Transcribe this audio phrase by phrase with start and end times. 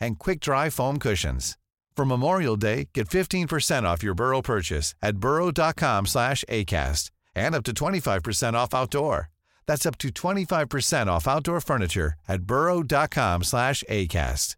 [0.00, 1.56] and quick-dry foam cushions.
[1.96, 7.64] For Memorial Day, get 15% off your Burrow purchase at burrow.com slash ACAST and up
[7.64, 9.28] to 25% off outdoor.
[9.66, 14.56] That's up to 25% off outdoor furniture at burrow.com slash ACAST.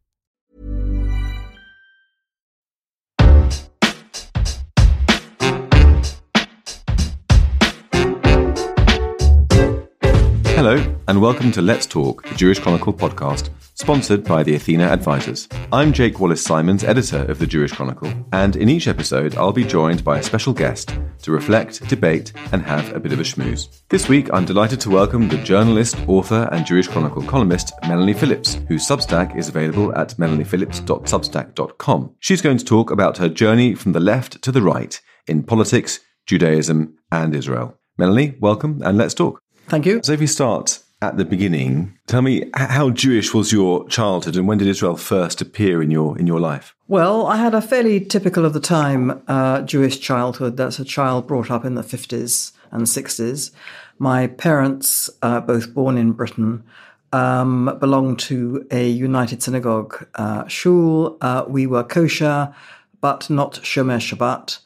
[10.55, 13.51] Hello, and welcome to Let's Talk, the Jewish Chronicle podcast,
[13.83, 15.49] sponsored by the Athena Advisors.
[15.73, 19.65] I'm Jake Wallis Simons, editor of the Jewish Chronicle, and in each episode, I'll be
[19.65, 23.83] joined by a special guest to reflect, debate, and have a bit of a schmooze.
[23.89, 28.61] This week, I'm delighted to welcome the journalist, author, and Jewish Chronicle columnist Melanie Phillips,
[28.69, 32.15] whose Substack is available at melaniephillips.substack.com.
[32.21, 35.99] She's going to talk about her journey from the left to the right in politics,
[36.27, 37.77] Judaism, and Israel.
[37.99, 39.43] Melanie, welcome, and let's talk.
[39.67, 40.01] Thank you.
[40.05, 44.47] So if we start at the beginning, tell me how Jewish was your childhood and
[44.47, 46.75] when did Israel first appear in your in your life?
[46.87, 50.57] Well, I had a fairly typical of the time uh, Jewish childhood.
[50.57, 53.51] That's a child brought up in the 50s and 60s.
[53.99, 56.65] My parents, uh, both born in Britain,
[57.13, 61.19] um, belonged to a United Synagogue uh, shul.
[61.21, 62.55] Uh, we were kosher,
[63.01, 64.59] but not Shomer Shabbat.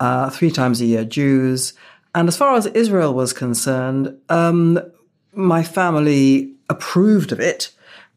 [0.00, 1.72] Uh, three times a year Jews.
[2.14, 4.80] And as far as Israel was concerned, um,
[5.32, 7.70] my family approved of it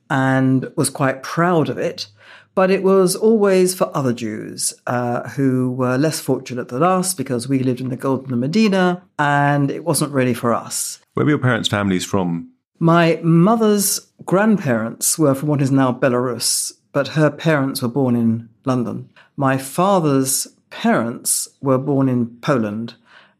[0.09, 2.07] and was quite proud of it.
[2.53, 7.47] But it was always for other Jews uh, who were less fortunate than us because
[7.47, 10.99] we lived in the Golden Medina and it wasn't really for us.
[11.13, 12.51] Where were your parents' families from?
[12.77, 18.49] My mother's grandparents were from what is now Belarus, but her parents were born in
[18.65, 19.09] London.
[19.37, 22.95] My father's parents were born in Poland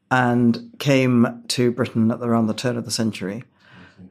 [0.10, 3.44] and came to Britain at around the turn of the century.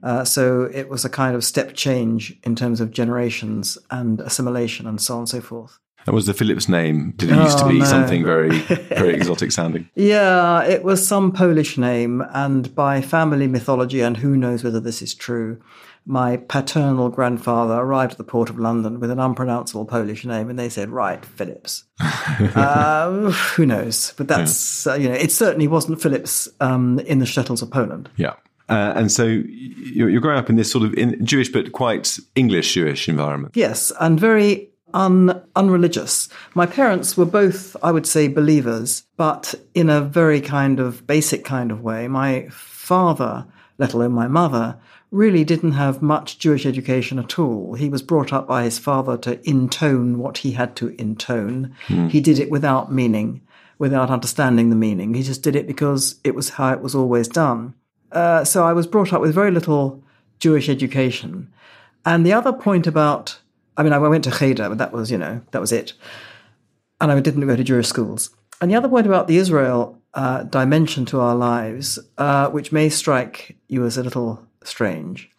[0.02, 4.86] Uh, so it was a kind of step change in terms of generations and assimilation
[4.86, 5.78] and so on and so forth.
[6.06, 7.12] And was the Phillips name?
[7.16, 7.84] Did it used to Oh, be no.
[7.84, 9.88] something very very exotic sounding?
[9.94, 15.02] Yeah, it was some Polish name, and by family mythology, and who knows whether this
[15.02, 15.60] is true,
[16.06, 20.58] my paternal grandfather arrived at the port of London with an unpronounceable Polish name, and
[20.58, 24.14] they said, "Right, Phillips." uh, who knows?
[24.16, 28.08] But that's uh, you know, it certainly wasn't Phillips um, in the shtetls of Poland.
[28.16, 28.34] Yeah.
[28.70, 32.18] Uh, and so you're, you're growing up in this sort of in Jewish but quite
[32.36, 33.56] English Jewish environment.
[33.56, 36.28] Yes, and very un, unreligious.
[36.54, 41.44] My parents were both, I would say, believers, but in a very kind of basic
[41.44, 42.08] kind of way.
[42.08, 43.46] My father,
[43.78, 44.78] let alone my mother,
[45.10, 47.74] really didn't have much Jewish education at all.
[47.74, 51.74] He was brought up by his father to intone what he had to intone.
[52.08, 53.40] He did it without meaning,
[53.78, 55.14] without understanding the meaning.
[55.14, 57.74] He just did it because it was how it was always done.
[58.12, 60.02] Uh, so I was brought up with very little
[60.38, 61.52] Jewish education.
[62.04, 63.38] And the other point about,
[63.76, 65.92] I mean, I went to Cheder, but that was, you know, that was it.
[67.00, 68.30] And I didn't go to Jewish schools.
[68.60, 72.88] And the other point about the Israel uh, dimension to our lives, uh, which may
[72.88, 75.30] strike you as a little strange,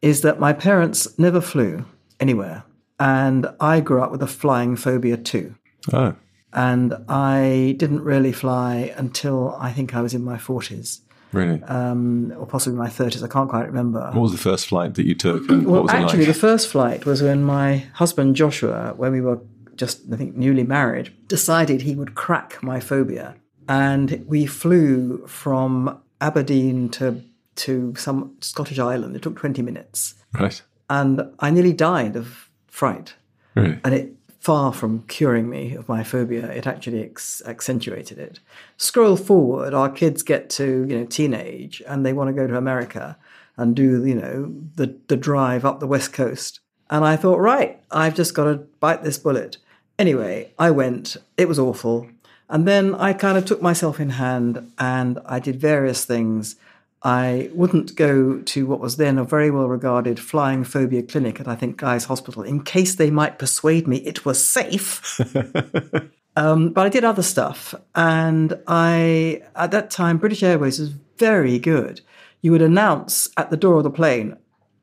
[0.00, 1.84] is that my parents never flew
[2.20, 2.64] anywhere.
[2.98, 5.54] And I grew up with a flying phobia too.
[5.92, 6.14] Oh.
[6.52, 11.00] And I didn't really fly until I think I was in my 40s
[11.32, 11.62] Really?
[11.64, 13.22] um, or possibly my 30s.
[13.22, 14.10] I can't quite remember.
[14.12, 16.68] what was the first flight that you took Well, what was actually, it the first
[16.68, 19.40] flight was when my husband Joshua, when we were
[19.76, 23.36] just, I think, newly married, decided he would crack my phobia.
[23.68, 27.22] And we flew from Aberdeen to,
[27.56, 29.16] to some Scottish island.
[29.16, 30.14] It took 20 minutes.
[30.38, 30.60] right.
[30.90, 33.14] And I nearly died of fright.
[33.54, 33.78] Really?
[33.84, 38.40] And it, far from curing me of my phobia, it actually ex- accentuated it.
[38.76, 42.56] Scroll forward, our kids get to, you know, teenage and they want to go to
[42.56, 43.16] America
[43.56, 46.58] and do, you know, the, the drive up the West Coast.
[46.90, 49.58] And I thought, right, I've just got to bite this bullet.
[49.96, 51.16] Anyway, I went.
[51.36, 52.08] It was awful.
[52.48, 56.56] And then I kind of took myself in hand and I did various things.
[57.04, 61.48] I wouldn't go to what was then a very well regarded flying phobia clinic at,
[61.48, 65.20] I think, Guy's Hospital in case they might persuade me it was safe.
[66.36, 67.74] um, but I did other stuff.
[67.96, 72.00] And I, at that time, British Airways was very good.
[72.40, 74.36] You would announce at the door of the plane,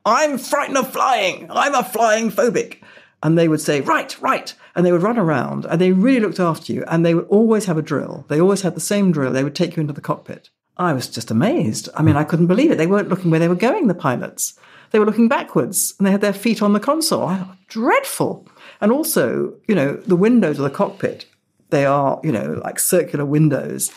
[0.04, 1.50] I'm frightened of flying.
[1.50, 2.82] I'm a flying phobic.
[3.22, 4.54] And they would say, right, right.
[4.74, 6.84] And they would run around and they really looked after you.
[6.86, 8.24] And they would always have a drill.
[8.28, 9.32] They always had the same drill.
[9.32, 10.48] They would take you into the cockpit.
[10.80, 11.90] I was just amazed.
[11.94, 12.78] I mean, I couldn't believe it.
[12.78, 14.58] They weren't looking where they were going, the pilots.
[14.90, 17.24] They were looking backwards and they had their feet on the console.
[17.24, 18.48] I, dreadful.
[18.80, 21.26] And also, you know, the windows of the cockpit,
[21.68, 23.92] they are, you know, like circular windows.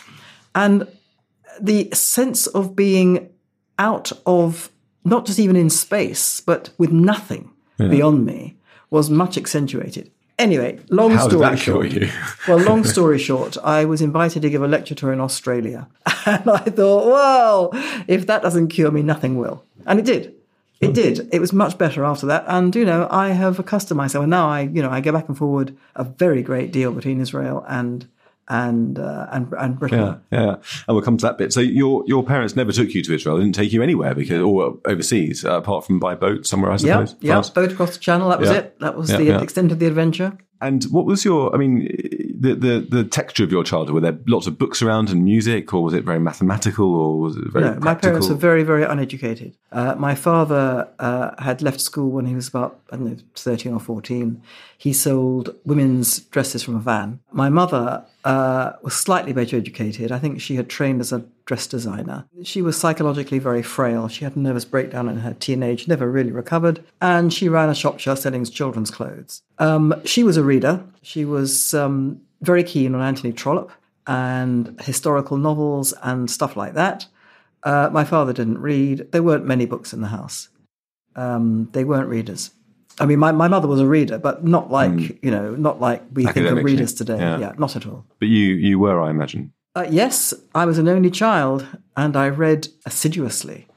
[0.54, 0.86] And
[1.60, 3.30] the sense of being
[3.80, 4.70] out of
[5.06, 8.58] not just even in space, but with nothing beyond me
[8.90, 10.12] was much accentuated.
[10.40, 11.94] Anyway, long How story short.
[12.48, 15.88] well, long story short, I was invited to give a lecture tour in Australia.
[16.26, 17.70] And I thought, well,
[18.08, 19.66] if that doesn't cure me, nothing will.
[19.86, 20.34] And it did.
[20.80, 21.30] It did.
[21.34, 22.46] It was much better after that.
[22.48, 24.24] And, you know, I have accustomed myself.
[24.24, 27.22] And now I, you know, I go back and forward a very great deal between
[27.22, 28.08] Israel and
[28.50, 30.00] and uh, and, and Britain.
[30.00, 30.56] Yeah, yeah,
[30.88, 31.54] and we'll come to that bit.
[31.54, 34.42] So your your parents never took you to Israel; they didn't take you anywhere because
[34.42, 36.72] or overseas, uh, apart from by boat somewhere.
[36.72, 37.16] I Yeah, suppose.
[37.22, 37.50] yeah, France.
[37.50, 38.30] boat across the channel.
[38.30, 38.56] That was Yeah.
[38.58, 38.80] it.
[38.80, 39.42] That was Yeah, the yeah.
[39.42, 40.38] extent of the adventure.
[40.62, 41.54] And what was your?
[41.54, 41.88] I mean,
[42.44, 43.94] the the the texture of your childhood.
[43.96, 47.38] Were there lots of books around and music, or was it very mathematical, or was
[47.38, 49.56] it very No, my parents were very, very uneducated.
[49.72, 53.74] Uh, my father uh, had left school when he was about, I don't know, 13
[53.74, 54.42] or 14.
[54.78, 57.22] He sold women's dresses from a van.
[57.32, 60.12] My mother uh, was slightly better educated.
[60.12, 62.26] I think she had trained as a dress designer.
[62.44, 64.08] She was psychologically very frail.
[64.08, 66.84] She had a nervous breakdown in her teenage, never really recovered.
[67.02, 69.42] And she ran a shop just selling children's clothes.
[69.60, 70.84] Um, she was a reader.
[71.02, 73.72] She was um, very keen on Anthony Trollope
[74.08, 77.08] and historical novels and stuff like that.
[77.64, 79.12] Uh, my father didn't read.
[79.12, 80.50] There weren't many books in the house.
[81.16, 82.52] Um, they weren't readers.
[83.00, 86.04] I mean, my, my mother was a reader, but not like, you know, not like
[86.14, 87.18] we think of readers today.
[87.18, 87.40] yeah.
[87.40, 87.54] Yeah.
[87.58, 88.06] not at all.
[88.20, 89.52] But you you were, I imagine.
[89.76, 91.66] Uh, yes, I was an only child
[91.98, 93.68] and I read assiduously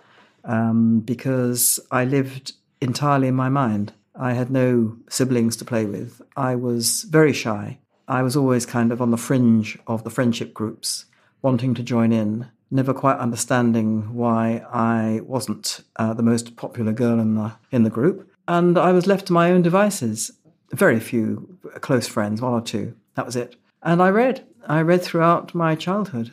[0.45, 2.53] um, because I lived
[2.83, 3.95] entirely in my mind.
[4.15, 6.21] I had no siblings to play with.
[6.37, 7.79] I was very shy.
[8.09, 11.07] I was always kind of on the fringe of the friendship groups,
[11.41, 17.19] wanting to join in, never quite understanding why I wasn't uh, the most popular girl
[17.19, 20.31] in the in the group, and I was left to my own devices.
[20.73, 22.95] Very few close friends, one or two.
[23.15, 23.57] That was it.
[23.83, 24.45] And I read.
[24.69, 26.31] I read throughout my childhood.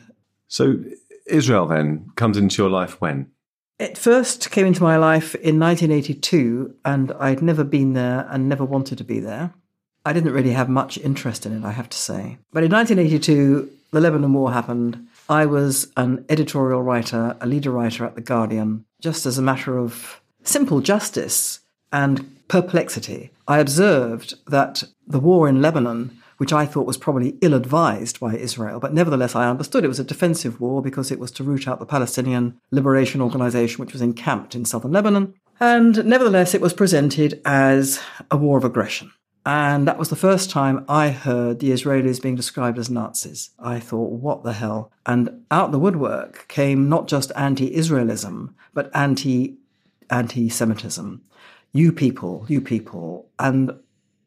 [0.48, 0.84] So
[1.26, 3.30] Israel then comes into your life when?
[3.78, 8.64] It first came into my life in 1982, and I'd never been there and never
[8.64, 9.52] wanted to be there.
[10.04, 12.38] I didn't really have much interest in it, I have to say.
[12.52, 15.08] But in 1982, the Lebanon War happened.
[15.28, 19.78] I was an editorial writer, a leader writer at The Guardian, just as a matter
[19.78, 21.60] of simple justice
[21.92, 23.30] and perplexity.
[23.48, 28.36] I observed that the war in Lebanon which I thought was probably ill advised by
[28.36, 28.80] Israel.
[28.80, 31.78] But nevertheless, I understood it was a defensive war because it was to root out
[31.78, 35.34] the Palestinian Liberation Organization, which was encamped in southern Lebanon.
[35.60, 38.00] And nevertheless, it was presented as
[38.30, 39.12] a war of aggression.
[39.46, 43.50] And that was the first time I heard the Israelis being described as Nazis.
[43.58, 44.90] I thought, what the hell?
[45.04, 49.58] And out the woodwork came not just anti Israelism, but anti
[50.10, 51.22] anti Semitism.
[51.72, 53.28] You people, you people.
[53.38, 53.72] And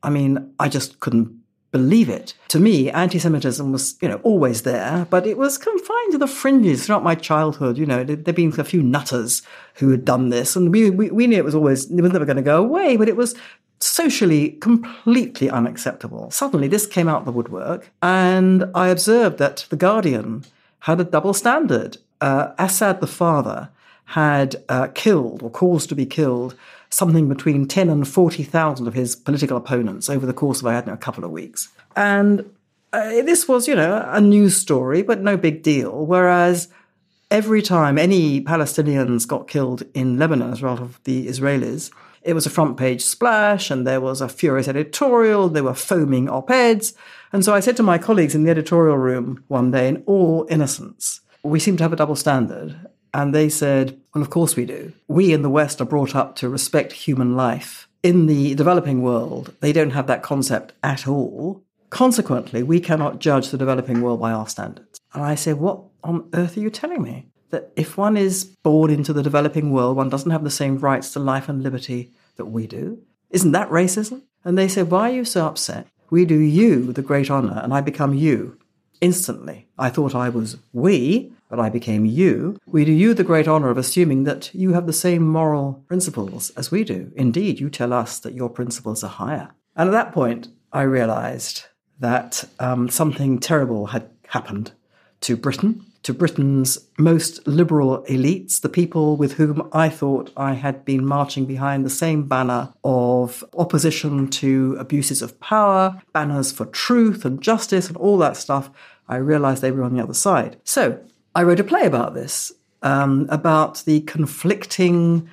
[0.03, 1.36] I mean, I just couldn't
[1.71, 2.33] believe it.
[2.49, 6.85] To me, anti-Semitism was, you know, always there, but it was confined to the fringes
[6.85, 7.77] throughout my childhood.
[7.77, 9.41] You know, there- there'd been a few nutters
[9.75, 12.25] who had done this, and we we, we knew it was always it was never
[12.25, 13.35] going to go away, but it was
[13.79, 16.31] socially completely unacceptable.
[16.31, 20.45] Suddenly, this came out of the woodwork, and I observed that the Guardian
[20.79, 21.97] had a double standard.
[22.21, 23.69] Uh, Assad, the father,
[24.05, 26.55] had uh, killed or caused to be killed
[26.97, 30.87] something between 10 and 40,000 of his political opponents over the course of, I don't
[30.87, 31.69] know, a couple of weeks.
[31.95, 32.49] And
[32.91, 36.07] uh, this was, you know, a news story, but no big deal.
[36.07, 36.69] Whereas
[37.29, 41.91] every time any Palestinians got killed in Lebanon as a result of the Israelis,
[42.23, 46.27] it was a front page splash and there was a furious editorial, there were foaming
[46.27, 46.95] op eds.
[47.31, 50.47] And so I said to my colleagues in the editorial room one day, in all
[50.49, 52.87] innocence, we seem to have a double standard.
[53.17, 54.93] And they said, Well, of course we do.
[55.07, 57.89] We in the West are brought up to respect human life.
[58.03, 61.63] in the developing world, they don't have that concept at all.
[61.89, 64.99] Consequently, we cannot judge the developing world by our standards.
[65.13, 67.27] And I say, what on earth are you telling me?
[67.49, 71.11] That if one is born into the developing world, one doesn't have the same rights
[71.13, 73.01] to life and liberty that we do?
[73.31, 74.21] Isn't that racism?
[74.45, 75.87] And they said, why are you so upset?
[76.11, 78.57] We do you the great honor, and I become you
[79.01, 79.67] instantly.
[79.77, 82.59] I thought I was we, but I became you.
[82.65, 86.49] We do you the great honor of assuming that you have the same moral principles
[86.51, 87.11] as we do.
[87.15, 89.49] Indeed, you tell us that your principles are higher.
[89.75, 91.65] And at that point, I realized
[91.99, 94.71] that um, something terrible had happened
[95.21, 100.85] to Britain, to Britain's most liberal elites, the people with whom I thought I had
[100.85, 107.25] been marching behind the same banner of opposition to abuses of power, banners for truth
[107.25, 108.69] and justice, and all that stuff.
[109.09, 110.59] I realized they were on the other side.
[110.63, 110.99] So
[111.37, 112.51] I wrote a play about this,
[112.81, 115.29] um, about the conflicting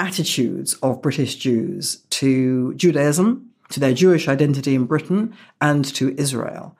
[0.00, 6.76] attitudes of British Jews to Judaism to their Jewish identity in Britain and to Israel.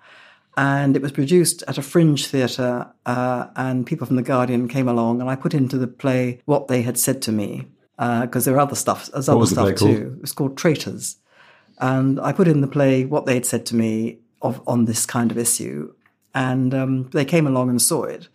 [0.57, 4.89] And it was produced at a fringe theatre, uh, and people from The Guardian came
[4.89, 8.51] along, and I put into the play what they had said to me, because uh,
[8.51, 10.15] there are other stuff, there's other stuff too.
[10.17, 11.19] It was called Traitors.
[11.79, 15.07] And I put in the play what they had said to me of, on this
[15.07, 15.95] kind of issue.
[16.35, 18.29] And um, they came along and saw it,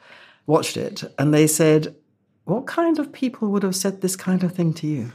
[0.50, 1.96] watched it, and they said,
[2.44, 5.12] What kind of people would have said this kind of thing to you?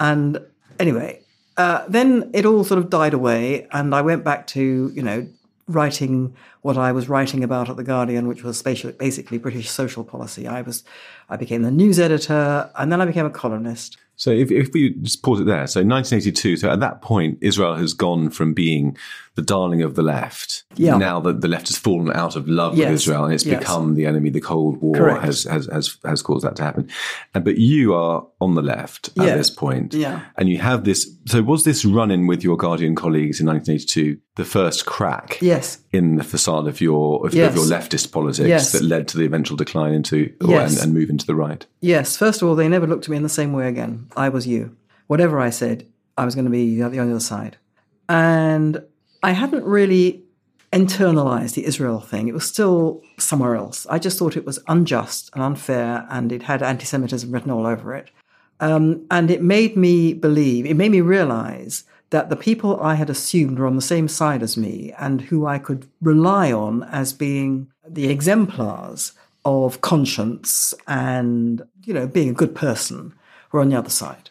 [0.00, 0.40] And
[0.80, 1.20] anyway,
[1.56, 5.28] uh, then it all sort of died away, and I went back to you know
[5.68, 6.34] writing
[6.66, 10.48] what I was writing about at the Guardian, which was basically British social policy.
[10.48, 10.82] I was,
[11.28, 13.96] I became the news editor, and then I became a columnist.
[14.16, 17.74] So if, if we just pause it there, so 1982, so at that point, Israel
[17.74, 18.96] has gone from being
[19.36, 20.64] the darling of the left.
[20.74, 20.96] Yeah.
[20.96, 22.86] Now that the left has fallen out of love yes.
[22.86, 23.60] with Israel and it's yes.
[23.60, 26.90] become the enemy, the Cold War has, has, has, has caused that to happen.
[27.34, 29.36] And, but you are on the left at yeah.
[29.36, 29.92] this point.
[29.92, 30.22] Yeah.
[30.36, 34.18] And you have this, so was this run in with your Guardian colleagues in 1982
[34.36, 35.78] the first crack yes.
[35.92, 37.50] in the facade of your, of, yes.
[37.50, 38.72] of your leftist politics yes.
[38.72, 40.74] that led to the eventual decline into, yes.
[40.74, 41.66] and, and move into the right?
[41.80, 42.16] Yes.
[42.16, 44.08] First of all, they never looked at me in the same way again.
[44.16, 44.76] I was you.
[45.08, 45.86] Whatever I said,
[46.16, 47.56] I was going to be on the other side.
[48.08, 48.82] And
[49.22, 50.22] I hadn't really
[50.72, 52.28] internalized the Israel thing.
[52.28, 53.86] It was still somewhere else.
[53.88, 57.66] I just thought it was unjust and unfair, and it had anti Semitism written all
[57.66, 58.10] over it.
[58.60, 63.10] Um, and it made me believe, it made me realize that the people I had
[63.10, 67.12] assumed were on the same side as me and who I could rely on as
[67.12, 69.12] being the exemplars
[69.44, 73.14] of conscience and, you know, being a good person
[73.50, 74.30] were on the other side.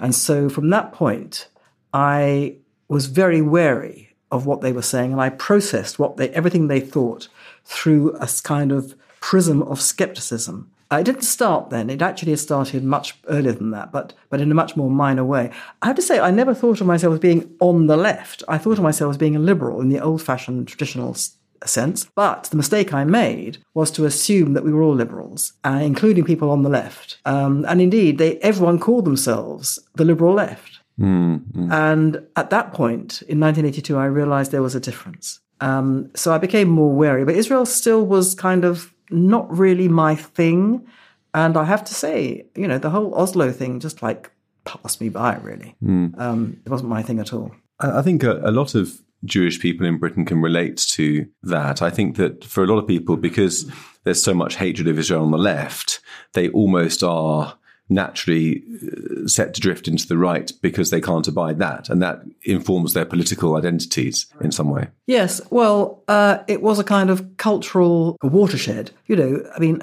[0.00, 1.48] And so from that point,
[1.92, 2.56] I
[2.88, 6.80] was very wary of what they were saying, and I processed what they, everything they
[6.80, 7.28] thought
[7.64, 10.71] through a kind of prism of skepticism.
[11.00, 11.90] It didn't start then.
[11.90, 15.50] It actually started much earlier than that, but but in a much more minor way.
[15.80, 18.42] I have to say, I never thought of myself as being on the left.
[18.48, 21.16] I thought of myself as being a liberal in the old-fashioned traditional
[21.64, 22.04] sense.
[22.14, 26.24] But the mistake I made was to assume that we were all liberals, uh, including
[26.24, 27.18] people on the left.
[27.24, 30.80] Um, and indeed, they everyone called themselves the liberal left.
[31.00, 35.40] Mm, And at that point, in 1982, I realized there was a difference.
[35.60, 37.24] Um, so I became more wary.
[37.24, 40.86] But Israel still was kind of not really my thing.
[41.34, 44.30] And I have to say, you know, the whole Oslo thing just like
[44.64, 45.74] passed me by, really.
[45.82, 46.18] Mm.
[46.18, 47.52] Um, it wasn't my thing at all.
[47.80, 51.82] I think a, a lot of Jewish people in Britain can relate to that.
[51.82, 53.70] I think that for a lot of people, because
[54.04, 56.00] there's so much hatred of Israel on the left,
[56.34, 57.56] they almost are
[57.94, 61.88] naturally uh, set to drift into the right because they can't abide that.
[61.88, 64.88] And that informs their political identities in some way.
[65.06, 65.40] Yes.
[65.50, 68.90] Well, uh, it was a kind of cultural watershed.
[69.06, 69.82] You know, I mean,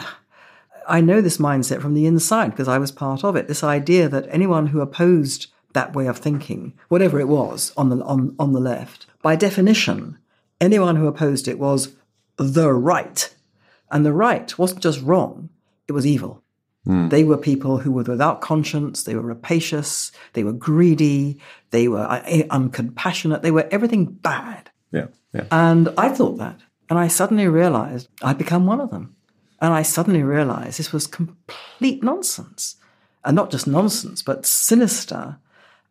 [0.87, 3.47] I know this mindset from the inside because I was part of it.
[3.47, 8.03] This idea that anyone who opposed that way of thinking, whatever it was on the
[8.03, 10.17] on, on the left, by definition,
[10.59, 11.95] anyone who opposed it was
[12.37, 13.33] the right.
[13.91, 15.49] And the right wasn't just wrong,
[15.87, 16.43] it was evil.
[16.89, 17.11] Mm.
[17.11, 21.99] They were people who were without conscience, they were rapacious, they were greedy, they were
[22.01, 24.71] uh, uncompassionate, they were everything bad.
[24.91, 25.07] Yeah.
[25.31, 25.45] Yeah.
[25.51, 26.59] And I thought that.
[26.89, 29.15] And I suddenly realized I'd become one of them.
[29.61, 32.77] And I suddenly realized this was complete nonsense.
[33.23, 35.37] And not just nonsense, but sinister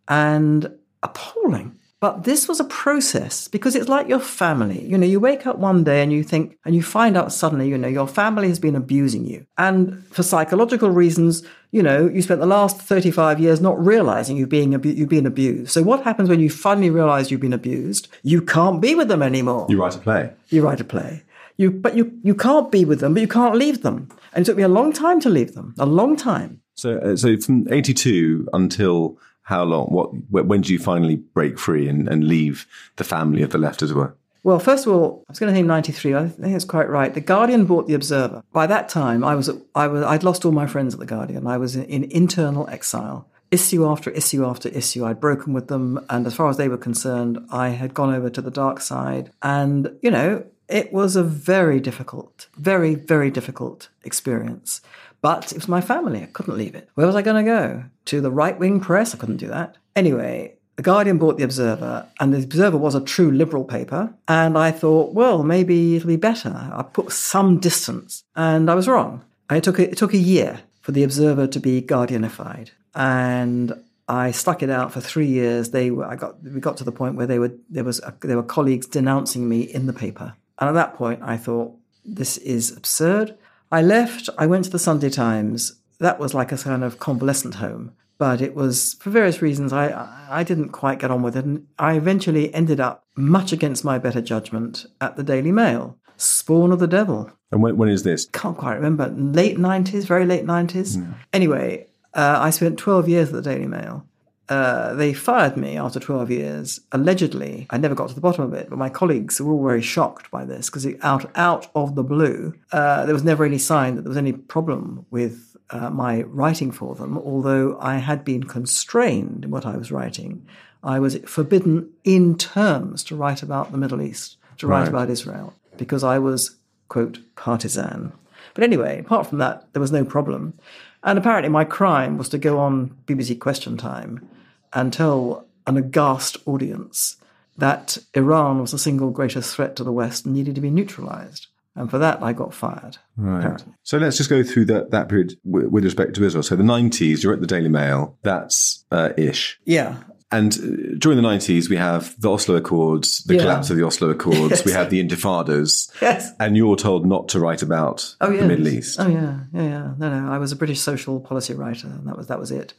[0.08, 1.77] and appalling.
[2.00, 4.84] But this was a process because it's like your family.
[4.84, 7.68] You know, you wake up one day and you think, and you find out suddenly,
[7.68, 9.46] you know, your family has been abusing you.
[9.56, 14.46] And for psychological reasons, you know, you spent the last 35 years not realizing you're
[14.46, 15.72] being, abu- you've been abused.
[15.72, 18.06] So what happens when you finally realize you've been abused?
[18.22, 19.66] You can't be with them anymore.
[19.68, 20.32] You write a play.
[20.50, 21.24] You write a play.
[21.56, 24.08] You, but you, you can't be with them, but you can't leave them.
[24.32, 26.60] And it took me a long time to leave them, a long time.
[26.76, 29.86] So, uh, so from 82 until how long?
[29.86, 30.08] What?
[30.30, 33.82] wh- When do you finally break free and, and leave the family of the left,
[33.82, 34.14] as it were?
[34.44, 36.14] Well, first of all, I was going to say 93.
[36.14, 37.12] I think it's quite right.
[37.12, 38.42] The Guardian bought The Observer.
[38.52, 41.46] By that time, I was, I was, I'd lost all my friends at The Guardian.
[41.46, 43.26] I was in, in internal exile.
[43.50, 46.04] Issue after issue after issue, I'd broken with them.
[46.10, 49.30] And as far as they were concerned, I had gone over to the dark side.
[49.42, 54.82] And, you know, it was a very difficult, very, very difficult experience.
[55.20, 56.22] But it was my family.
[56.22, 56.88] I couldn't leave it.
[56.94, 57.84] Where was I going to go?
[58.06, 59.14] To the right wing press?
[59.14, 59.76] I couldn't do that.
[59.96, 64.14] Anyway, the Guardian bought The Observer, and The Observer was a true liberal paper.
[64.28, 66.70] And I thought, well, maybe it'll be better.
[66.72, 68.22] I put some distance.
[68.36, 69.24] And I was wrong.
[69.50, 72.70] It took a, it took a year for The Observer to be Guardianified.
[72.94, 73.72] And
[74.08, 75.70] I stuck it out for three years.
[75.70, 78.36] They were, I got, we got to the point where they were, there was, there
[78.36, 80.34] were colleagues denouncing me in the paper.
[80.60, 83.36] And at that point, I thought, this is absurd.
[83.70, 85.80] I left, I went to the Sunday Times.
[86.00, 87.92] That was like a kind of convalescent home.
[88.18, 91.44] But it was, for various reasons, I, I didn't quite get on with it.
[91.44, 95.96] And I eventually ended up, much against my better judgment, at the Daily Mail.
[96.16, 97.30] Spawn of the devil.
[97.52, 98.26] And when, when is this?
[98.32, 99.08] Can't quite remember.
[99.08, 100.96] Late 90s, very late 90s.
[101.32, 104.04] Anyway, uh, I spent 12 years at the Daily Mail.
[104.48, 107.66] Uh, they fired me after 12 years, allegedly.
[107.70, 110.30] I never got to the bottom of it, but my colleagues were all very shocked
[110.30, 114.02] by this because out, out of the blue, uh, there was never any sign that
[114.02, 119.44] there was any problem with uh, my writing for them, although I had been constrained
[119.44, 120.46] in what I was writing.
[120.82, 124.88] I was forbidden in terms to write about the Middle East, to write Right.
[124.88, 126.56] about Israel, because I was,
[126.88, 128.12] quote, partisan.
[128.54, 130.54] But anyway, apart from that, there was no problem.
[131.02, 134.26] And apparently, my crime was to go on BBC Question Time
[134.72, 137.16] and tell an aghast audience
[137.56, 141.48] that Iran was the single greatest threat to the West and needed to be neutralized.
[141.74, 142.98] And for that, I got fired.
[143.16, 143.72] apparently.
[143.84, 146.42] So let's just go through that, that period w- with respect to Israel.
[146.42, 148.16] So the 90s, you're at the Daily Mail.
[148.22, 149.60] That's uh, ish.
[149.64, 149.96] Yeah.
[150.32, 153.42] And uh, during the 90s, we have the Oslo Accords, the Yeah.
[153.42, 154.64] collapse of the Oslo Accords, Yes.
[154.64, 155.90] we have the Intifadas.
[156.02, 156.32] Yes.
[156.40, 158.98] And you're told not to write about Oh yeah, the Middle East.
[159.00, 159.94] Oh yeah, yeah, yeah.
[159.98, 160.32] No, no.
[160.32, 162.74] I was a British social policy writer, and that was that was it.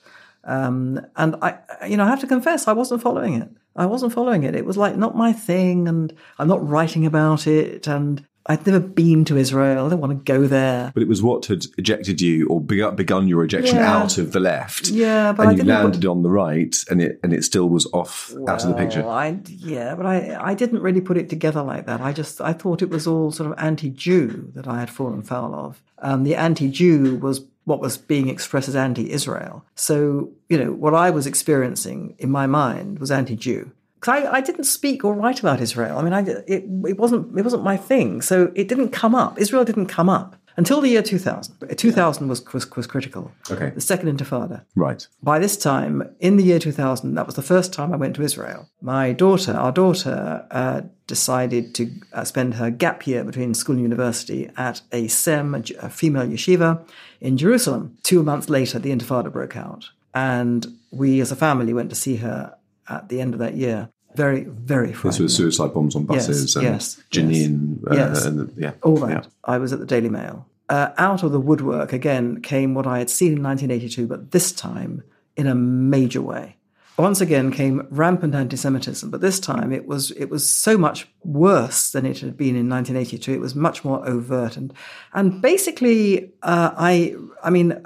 [0.50, 3.50] Um, and I, you know, I have to confess, I wasn't following it.
[3.76, 4.56] I wasn't following it.
[4.56, 7.88] It was like not my thing, and I'm not writing about it.
[7.88, 9.86] And I'd never been to Israel.
[9.86, 10.92] I don't want to go there.
[10.96, 13.96] But it was what had ejected you or begun, begun your ejection Yeah.
[13.98, 14.90] out of the left.
[14.90, 17.86] Yeah, but and I you landed on the right and it and it still was
[17.94, 19.06] off out of the picture.
[19.08, 22.02] I, yeah, but I, I didn't really put it together like that.
[22.02, 25.54] I just I thought it was all sort of anti-Jew that I had fallen foul
[25.54, 25.84] of.
[26.00, 29.64] Um, the anti-Jew was what was being expressed as anti-Israel.
[29.76, 33.72] So you know what I was experiencing in my mind was anti-Jew.
[33.96, 35.98] Because I, I didn't speak or write about Israel.
[36.00, 36.22] I mean, I,
[36.56, 38.22] it, it wasn't it wasn't my thing.
[38.22, 39.40] So it didn't come up.
[39.40, 41.78] Israel didn't come up until the year 2000.
[41.78, 43.32] 2000 was was, was critical.
[43.50, 43.70] Okay.
[43.70, 44.66] The Second Intifada.
[44.76, 45.08] Right.
[45.24, 48.22] By this time, in the year 2000, that was the first time I went to
[48.22, 48.70] Israel.
[48.82, 53.82] My daughter, our daughter, uh, decided to uh, spend her gap year between school and
[53.82, 56.86] university at a SEM, a female yeshiva,
[57.22, 57.98] in Jerusalem.
[58.04, 59.90] Two months later, the Intifada broke out.
[60.14, 62.56] And we as a family went to see her
[62.90, 63.90] at the end of that year.
[64.16, 67.90] Very, very This was suicide bombs on buses Yes, and yes, Jenin.
[67.90, 68.26] Uh, Yes.
[68.26, 68.74] and, yeah.
[68.82, 69.10] All that.
[69.10, 69.24] Yeah.
[69.44, 70.49] I was at the Daily Mail.
[70.70, 74.52] Uh, out of the woodwork again came what I had seen in 1982, but this
[74.52, 75.04] time
[75.36, 76.58] in a major way.
[76.98, 81.92] Once again came rampant anti-Semitism, but this time it was it was so much worse
[81.92, 83.32] than it had been in 1982.
[83.32, 84.74] It was much more overt, and
[85.14, 87.82] and basically, uh, I I mean,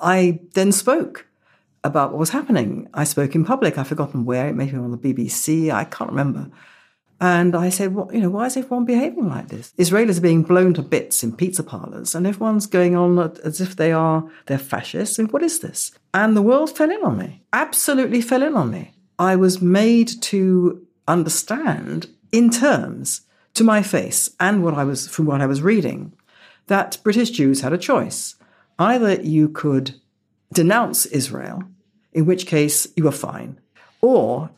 [0.00, 1.26] I then spoke
[1.84, 2.88] about what was happening.
[2.94, 3.76] I spoke in public.
[3.76, 4.48] I've forgotten where.
[4.48, 5.70] It may have been on the BBC.
[5.70, 6.50] I can't remember.
[7.20, 9.72] And I said, well, you know, why is everyone behaving like this?
[9.76, 13.74] Israelis are being blown to bits in pizza parlors, and everyone's going on as if
[13.74, 15.18] they are they're fascists.
[15.18, 15.90] And what is this?
[16.14, 17.42] And the world fell in on me.
[17.52, 18.94] Absolutely fell in on me.
[19.18, 23.22] I was made to understand in terms
[23.54, 26.12] to my face and what I was from what I was reading
[26.68, 28.36] that British Jews had a choice.
[28.78, 29.94] Either you could
[30.52, 31.64] denounce Israel,
[32.12, 33.58] in which case you were fine,
[34.00, 34.50] or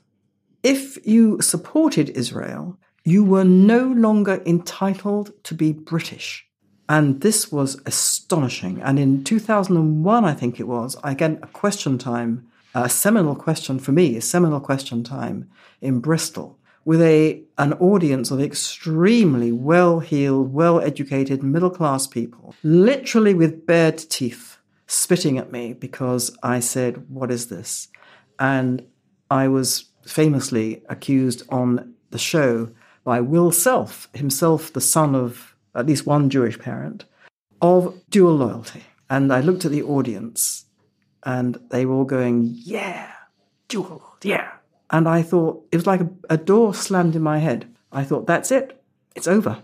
[0.62, 6.46] if you supported Israel, you were no longer entitled to be British.
[6.88, 8.82] And this was astonishing.
[8.82, 13.92] And in 2001, I think it was, get a question time, a seminal question for
[13.92, 15.48] me, a seminal question time
[15.80, 23.98] in Bristol with a an audience of extremely well-heeled, well-educated, middle-class people, literally with bared
[23.98, 27.88] teeth, spitting at me because I said, "What is this?"
[28.38, 28.82] And
[29.30, 32.70] I was famously accused on the show
[33.04, 37.04] by Will Self, himself the son of at least one Jewish parent,
[37.60, 38.84] of dual loyalty.
[39.08, 40.66] And I looked at the audience
[41.24, 43.10] and they were all going, Yeah,
[43.68, 44.52] Jewel, yeah.
[44.90, 47.72] And I thought, it was like a, a door slammed in my head.
[47.92, 48.82] I thought, that's it.
[49.14, 49.62] It's over.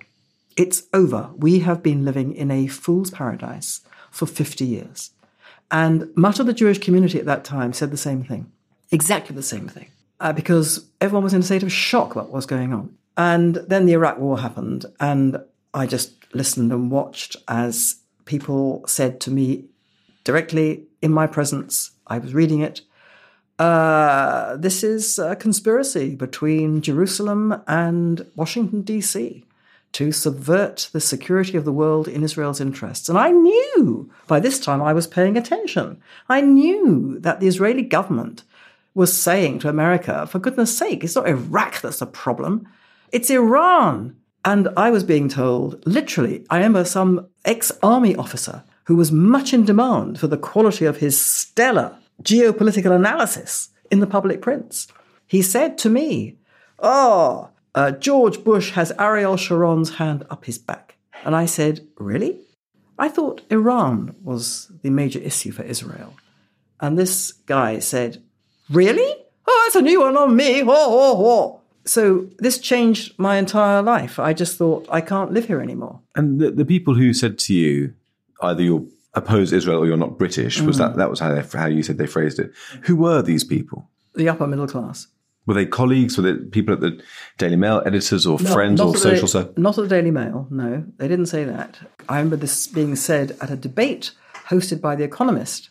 [0.56, 1.30] It's over.
[1.36, 5.10] We have been living in a fool's paradise for 50 years.
[5.70, 8.52] And much of the Jewish community at that time said the same thing,
[8.92, 9.88] exactly the same thing,
[10.20, 12.96] uh, because everyone was in a state of shock about what was going on.
[13.16, 15.38] And then the Iraq War happened, and
[15.72, 19.64] I just listened and watched as people said to me
[20.24, 22.82] directly in my presence, I was reading it,
[23.58, 29.44] uh, this is a conspiracy between Jerusalem and Washington, D.C.
[29.92, 33.08] to subvert the security of the world in Israel's interests.
[33.08, 36.02] And I knew by this time I was paying attention.
[36.28, 38.42] I knew that the Israeli government
[38.96, 42.66] was saying to America, for goodness sake, it's not Iraq that's the problem,
[43.12, 44.16] it's Iran.
[44.42, 49.52] And I was being told, literally, I remember some ex army officer who was much
[49.52, 54.88] in demand for the quality of his stellar geopolitical analysis in the public prints.
[55.26, 56.38] He said to me,
[56.78, 60.96] Oh, uh, George Bush has Ariel Sharon's hand up his back.
[61.22, 62.40] And I said, Really?
[62.98, 66.14] I thought Iran was the major issue for Israel.
[66.80, 68.22] And this guy said,
[68.70, 69.14] Really?
[69.46, 70.62] Oh, that's a new one on me.
[70.62, 71.60] Oh, oh, oh.
[71.84, 74.18] So this changed my entire life.
[74.18, 76.00] I just thought, I can't live here anymore.
[76.16, 77.94] And the, the people who said to you,
[78.42, 80.80] either you're oppose Israel or you're not British, was mm.
[80.80, 82.52] that that was how they, how you said they phrased it?
[82.82, 83.88] Who were these people?
[84.14, 85.08] The upper middle class.
[85.46, 86.16] Were they colleagues?
[86.18, 87.00] Were they people at the
[87.38, 89.52] Daily Mail, editors, or No, friends, or social the?
[89.56, 90.84] Not at the Daily Mail, no.
[90.98, 91.78] They didn't say that.
[92.08, 94.10] I remember this being said at a debate
[94.48, 95.70] hosted by The Economist,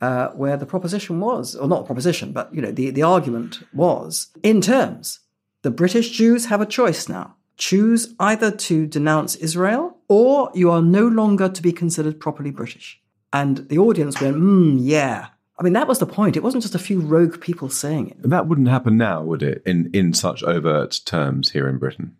[0.00, 4.28] uh, where the proposition was, or not proposition, but you know, the, the argument was
[4.42, 5.20] in terms,
[5.62, 7.36] the British Jews have a choice now.
[7.56, 13.00] Choose either to denounce Israel or you are no longer to be considered properly British.
[13.32, 15.28] And the audience went, hmm, yeah.
[15.58, 16.38] I mean, that was the point.
[16.38, 18.22] It wasn't just a few rogue people saying it.
[18.22, 19.62] That wouldn't happen now, would it?
[19.66, 22.16] In in such overt terms here in Britain.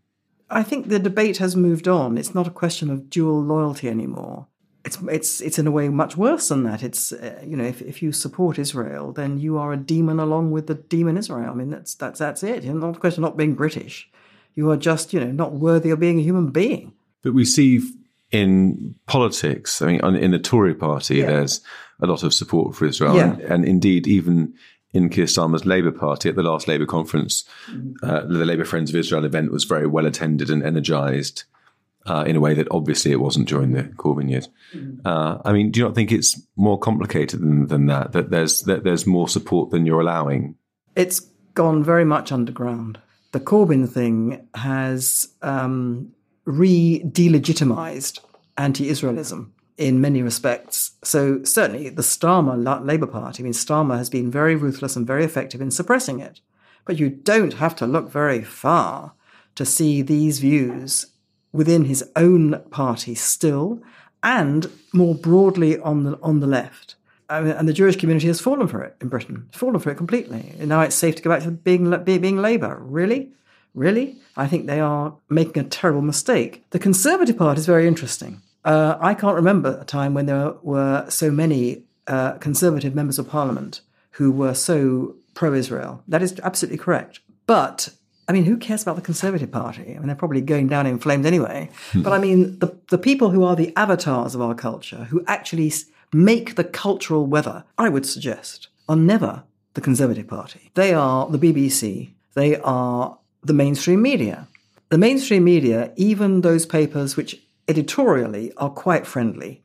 [0.51, 2.19] I think the debate has moved on.
[2.19, 4.49] It's not a question of dual loyalty anymore.
[4.85, 6.83] It's it's it's in a way much worse than that.
[6.83, 10.53] It's uh, you know if, if you support Israel, then you are a demon along
[10.53, 11.51] with the demon Israel.
[11.51, 12.65] I mean that's that's that's it.
[12.65, 14.11] It's not a question of not being British.
[14.55, 16.95] You are just you know not worthy of being a human being.
[17.23, 17.81] But we see
[18.31, 21.27] in politics, I mean, in the Tory party, Yeah.
[21.27, 21.61] there's
[22.01, 23.17] a lot of support for Israel.
[23.17, 23.33] Yeah.
[23.33, 24.55] And, and indeed, even
[24.93, 27.45] in Keir Starmer's Labour Party at the last Labour conference,
[28.03, 31.45] uh, the Labour Friends of Israel event was very well attended and energised
[32.07, 34.49] uh, in a way that obviously it wasn't during the Corbyn years.
[35.05, 38.13] Uh, I mean, do you not think it's more complicated than, than that?
[38.13, 40.57] That there's that there's more support than you're allowing?
[40.97, 41.21] It's
[41.55, 42.99] gone very much underground.
[43.33, 46.13] The Corbyn thing has um,
[46.45, 48.21] re delegitimized
[48.57, 50.93] anti Israelism in many respects.
[51.03, 55.07] So, certainly, the Starmer La- Labour Party, I mean, Starmer has been very ruthless and
[55.07, 56.41] very effective in suppressing it.
[56.85, 59.15] But you don't have to look very far
[59.55, 61.07] to see these views
[61.53, 63.83] within his own party still,
[64.23, 66.97] and more broadly on the on the left.
[67.29, 69.97] I mean, and the Jewish community has fallen for it in Britain, fallen for it
[69.97, 70.53] completely.
[70.59, 72.79] And now it's safe to go back to being being Labour.
[72.81, 73.31] Really,
[73.75, 76.65] really, I think they are making a terrible mistake.
[76.71, 78.43] The Conservative Party is very interesting.
[78.65, 83.29] Uh, I can't remember a time when there were so many uh, Conservative members of
[83.29, 83.81] Parliament
[84.13, 86.03] who were so pro-Israel.
[86.09, 87.21] That is absolutely correct.
[87.47, 87.91] But
[88.31, 89.83] I mean, who cares about the Conservative Party?
[89.83, 91.69] I mean, they're probably going down in flames anyway.
[91.97, 95.73] But I mean, the, the people who are the avatars of our culture, who actually
[96.13, 99.43] make the cultural weather, I would suggest, are never
[99.75, 100.71] the Conservative Party.
[100.75, 104.47] They are the BBC, they are the mainstream media.
[104.91, 109.65] The mainstream media, even those papers which editorially are quite friendly,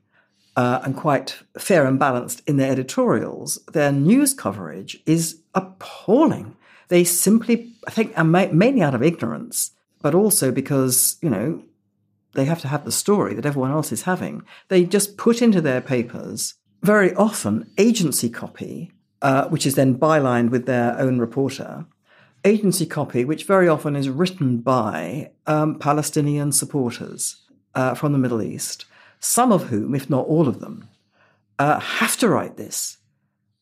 [0.55, 6.55] uh, and quite fair and balanced in their editorials, their news coverage is appalling.
[6.87, 9.71] They simply, I think, ma- mainly out of ignorance,
[10.01, 11.63] but also because, you know,
[12.33, 14.43] they have to have the story that everyone else is having.
[14.67, 20.51] They just put into their papers very often agency copy, uh, which is then bylined
[20.51, 21.85] with their own reporter.
[22.43, 27.37] Agency copy, which very often is written by um, Palestinian supporters
[27.73, 28.85] uh, from the Middle East,
[29.19, 30.87] some of whom, if not all of them,
[31.57, 32.97] uh, have to write this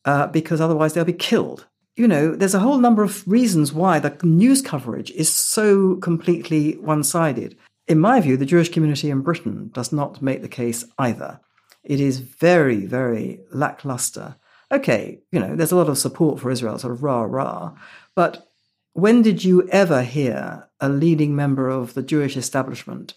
[0.04, 1.66] uh, because otherwise they'll be killed.
[1.96, 6.72] You know, there's a whole number of reasons why the news coverage is so completely
[6.78, 7.56] one sided.
[7.86, 11.40] In my view, the Jewish community in Britain does not make the case either.
[11.84, 14.36] It is very, very lackluster.
[14.72, 17.74] Okay, you know, there's a lot of support for Israel, sort of rah rah,
[18.16, 18.48] but
[18.94, 23.14] when did you ever hear a leading member of the Jewish establishment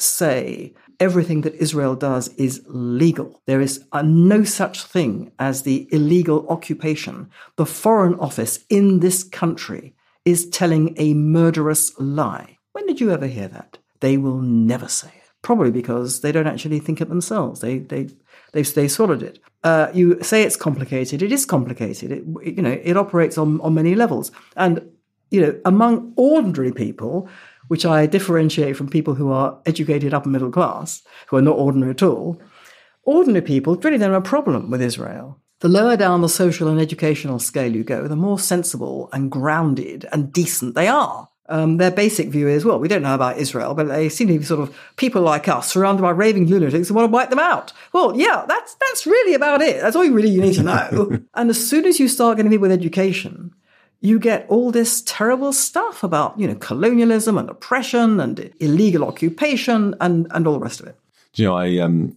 [0.00, 3.40] say everything that Israel does is legal.
[3.46, 7.30] There is uh, no such thing as the illegal occupation.
[7.56, 12.58] The Foreign Office in this country is telling a murderous lie.
[12.72, 13.78] When did you ever hear that?
[14.00, 15.30] They will never say it.
[15.42, 17.60] Probably because they don't actually think it themselves.
[17.60, 18.08] They they
[18.52, 19.38] they they swallowed it.
[19.64, 21.22] Uh, you say it's complicated.
[21.22, 22.10] It is complicated.
[22.12, 22.24] It,
[22.56, 24.32] you know it operates on on many levels.
[24.56, 24.90] And
[25.30, 27.28] you know among ordinary people,
[27.68, 31.92] which I differentiate from people who are educated upper middle class, who are not ordinary
[31.92, 32.40] at all,
[33.04, 35.40] ordinary people really don't have a problem with Israel.
[35.60, 40.06] The lower down the social and educational scale you go, the more sensible and grounded
[40.12, 41.28] and decent they are.
[41.50, 44.38] Um, their basic view is, well, we don't know about Israel, but they seem to
[44.38, 47.38] be sort of people like us, surrounded by raving lunatics, who want to wipe them
[47.38, 47.72] out.
[47.94, 49.80] Well, yeah, that's that's really about it.
[49.80, 51.18] That's all you really you need to know.
[51.34, 53.52] and as soon as you start getting people with education,
[54.00, 59.94] you get all this terrible stuff about, you know, colonialism and oppression and illegal occupation
[60.00, 60.96] and, and all the rest of it.
[61.32, 62.16] Do you know, I um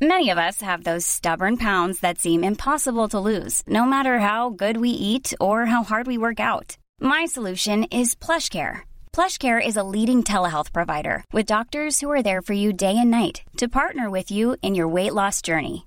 [0.00, 4.50] Many of us have those stubborn pounds that seem impossible to lose, no matter how
[4.50, 6.76] good we eat or how hard we work out.
[7.00, 8.80] My solution is PlushCare.
[9.12, 13.12] PlushCare is a leading telehealth provider with doctors who are there for you day and
[13.12, 15.86] night to partner with you in your weight loss journey.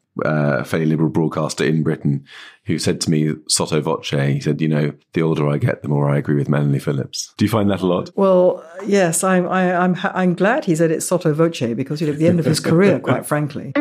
[0.25, 2.25] uh, a fairly liberal broadcaster in Britain,
[2.65, 5.89] who said to me, sotto voce, he said, you know, the older I get, the
[5.89, 7.33] more I agree with Melanie Phillips.
[7.37, 8.09] Do you find that a lot?
[8.15, 12.07] Well, yes, I'm, I, I'm, ha- I'm glad he said it sotto voce because, you
[12.07, 13.73] know, at the end of his career, quite frankly.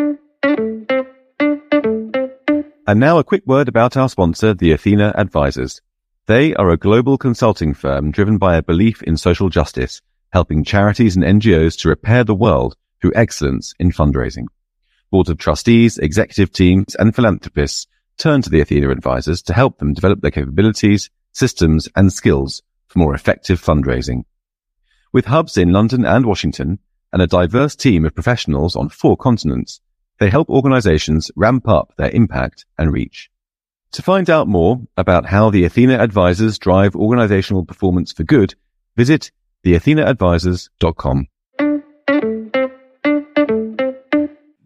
[2.86, 5.80] And now a quick word about our sponsor, the Athena Advisors.
[6.26, 10.00] They are a global consulting firm driven by a belief in social justice,
[10.32, 14.46] helping charities and NGOs to repair the world through excellence in fundraising.
[15.10, 19.92] Boards of trustees, executive teams, and philanthropists turn to the Athena Advisors to help them
[19.92, 24.24] develop their capabilities, systems, and skills for more effective fundraising.
[25.12, 26.78] With hubs in London and Washington
[27.12, 29.80] and a diverse team of professionals on four continents,
[30.20, 33.30] they help organizations ramp up their impact and reach.
[33.92, 38.54] To find out more about how the Athena Advisors drive organizational performance for good,
[38.96, 39.32] visit
[39.64, 41.26] theathenaadvisors.com.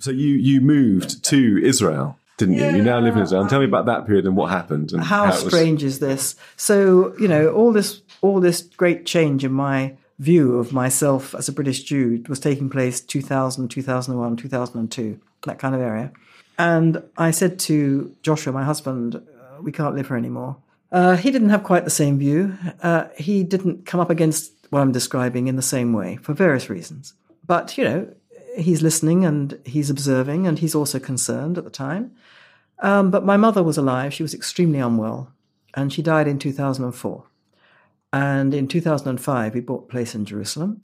[0.05, 2.65] So you, you moved to Israel, didn't you?
[2.77, 3.41] You now live in Israel.
[3.41, 4.93] And tell me about that period and what happened.
[4.93, 6.37] And How, was- strange is this?
[6.57, 11.49] So, you know, all this, all this great change in my view of myself as
[11.49, 16.13] a British Jew was taking place 2000, 2001, 2002, that kind of area.
[16.59, 20.59] And I said to Joshua, my husband, uh, we can't live here anymore.
[20.93, 22.59] Uh, he didn't have quite the same view.
[22.83, 26.69] Uh, he didn't come up against what I'm describing in the same way for various
[26.69, 27.15] reasons.
[27.47, 28.15] But, you know,
[28.57, 32.13] he's listening and he's observing and he's also concerned at the time.
[32.81, 34.13] Um, but my mother was alive.
[34.13, 35.33] She was extremely unwell
[35.75, 37.25] and she died in 2004.
[38.13, 40.83] And in 2005, we bought a place in Jerusalem.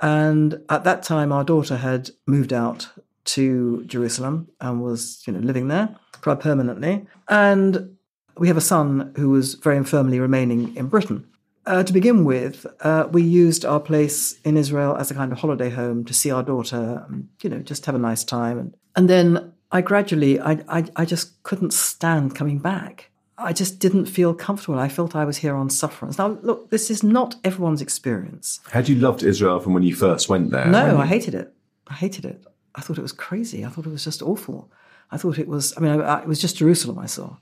[0.00, 2.88] And at that time, our daughter had moved out
[3.26, 7.06] to Jerusalem and was, you know, living there quite permanently.
[7.28, 7.96] And
[8.36, 11.29] we have a son who was very infirmly remaining in Britain.
[11.66, 15.38] Uh, to begin with, uh, we used our place in Israel as a kind of
[15.38, 18.58] holiday home to see our daughter, and, you know, just have a nice time.
[18.58, 23.10] And, and then I gradually, I, I, I just couldn't stand coming back.
[23.36, 24.78] I just didn't feel comfortable.
[24.78, 26.18] I felt I was here on sufferance.
[26.18, 28.60] Now, look, this is not everyone's experience.
[28.70, 30.66] Had you loved Israel from when you first went there?
[30.66, 31.54] No, I hated it.
[31.88, 32.44] I hated it.
[32.74, 33.64] I thought it was crazy.
[33.64, 34.70] I thought it was just awful.
[35.10, 35.74] I thought it was.
[35.76, 37.36] I mean, I, I, it was just Jerusalem I saw,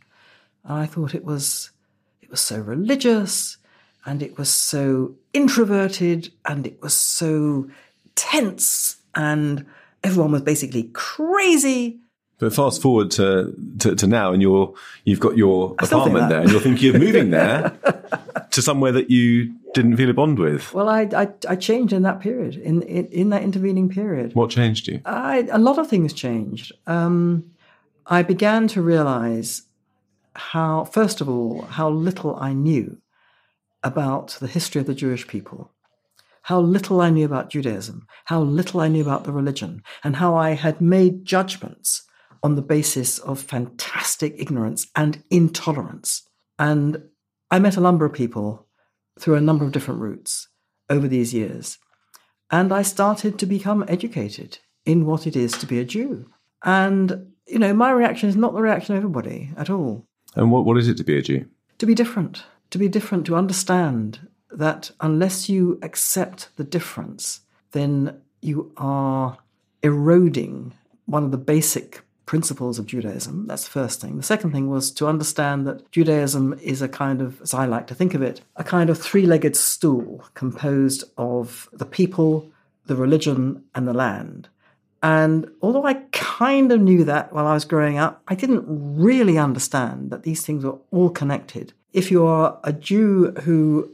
[0.64, 1.70] and I thought it was.
[2.22, 3.57] It was so religious,
[4.08, 7.68] and it was so introverted, and it was so
[8.14, 9.66] tense, and
[10.02, 12.00] everyone was basically crazy.
[12.38, 14.72] But fast forward to, to, to now, and you're
[15.04, 17.76] you've got your I still think apartment there, and you're thinking of moving there
[18.50, 20.72] to somewhere that you didn't feel a bond with.
[20.72, 24.34] Well, I I, I changed in that period, in, in in that intervening period.
[24.34, 25.02] What changed you?
[25.04, 26.72] I, a lot of things changed.
[26.86, 27.50] Um,
[28.06, 29.64] I began to realize
[30.34, 32.96] how, first of all, how little I knew
[33.82, 35.72] about the history of the Jewish people,
[36.42, 40.34] how little I knew about Judaism, how little I knew about the religion, and how
[40.34, 42.02] I had made judgments
[42.42, 46.22] on the basis of fantastic ignorance and intolerance.
[46.58, 47.02] And
[47.50, 48.66] I met a number of people
[49.18, 50.48] through a number of different routes
[50.88, 51.78] over these years.
[52.50, 56.30] And I started to become educated in what it is to be a Jew.
[56.64, 60.06] And, you know, my reaction is not the reaction of everybody at all.
[60.34, 61.46] And what, what is it to be a Jew?
[61.78, 62.44] To be different.
[62.70, 67.40] To be different, to understand that unless you accept the difference,
[67.72, 69.38] then you are
[69.83, 70.74] eroding
[71.07, 73.46] one of the basic principles of Judaism.
[73.46, 74.18] That's the first thing.
[74.18, 77.87] The second thing was to understand that Judaism is a kind of, as I like
[77.87, 82.50] to think of it, a kind of three legged stool composed of the people,
[82.85, 84.50] the religion, and the land.
[85.02, 89.38] And although I kind of knew that while I was growing up, I didn't really
[89.38, 91.72] understand that these things were all connected.
[91.92, 93.90] If you are a Jew who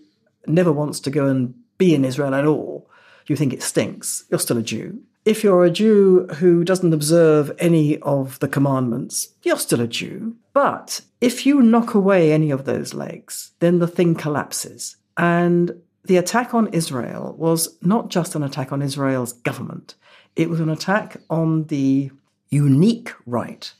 [0.47, 2.91] never wants to go and be in Israel at all,
[3.27, 7.51] you think it stinks, you're still a Jew if you're a Jew who doesn't observe
[7.59, 10.37] any of the commandments, you're still a Jew.
[10.53, 14.97] But if you knock away any of those legs, then the thing collapses.
[15.17, 19.95] And the attack on Israel was not just an attack on Israel's government,
[20.37, 22.11] it was an attack on the
[22.51, 23.73] unique right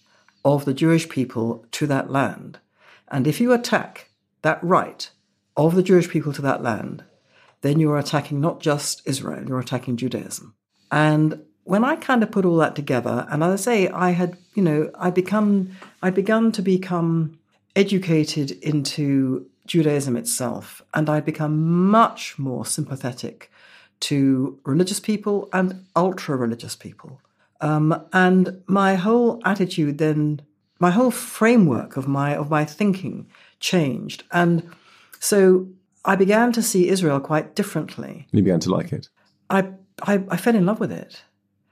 [0.45, 2.59] of the Jewish people to that land.
[3.15, 4.11] And if you attack
[4.43, 5.09] that right
[5.57, 7.05] of the Jewish people to that land,
[7.61, 10.57] then you're attacking not just Israel, you're attacking Judaism.
[10.91, 14.37] And when I kind of put all that together, and as I say, I had,
[14.57, 15.71] you know, I become,
[16.03, 17.39] I begun to become
[17.77, 23.49] educated into Judaism itself, and I'd become much more sympathetic
[24.01, 27.21] to religious people and ultra religious people.
[27.61, 30.43] Um, and my whole attitude then,
[30.79, 33.27] my whole framework of my of my thinking
[33.61, 34.71] changed, and
[35.21, 35.69] so
[36.05, 38.27] I began to see Israel quite differently.
[38.33, 39.09] You began to like it.
[39.51, 39.69] I
[40.03, 41.23] I, I fell in love with it.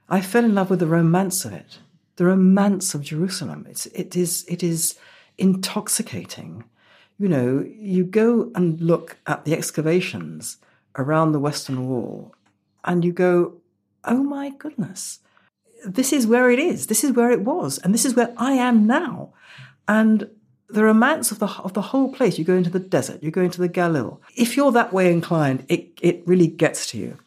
[0.09, 1.79] I fell in love with the romance of it,
[2.17, 3.65] the romance of Jerusalem.
[3.69, 4.95] It's, it is, it is
[5.37, 6.63] intoxicating.
[7.17, 10.57] You know, you go and look at the excavations
[10.97, 12.35] around the Western Wall,
[12.83, 13.55] and you go,
[14.03, 15.19] "Oh my goodness,
[15.85, 16.87] this is where it is.
[16.87, 19.33] This is where it was, and this is where I am now."
[19.87, 20.29] And
[20.69, 22.37] the romance of the of the whole place.
[22.37, 24.19] You go into the desert, you go into the Galil.
[24.35, 27.17] If you're that way inclined, it it really gets to you.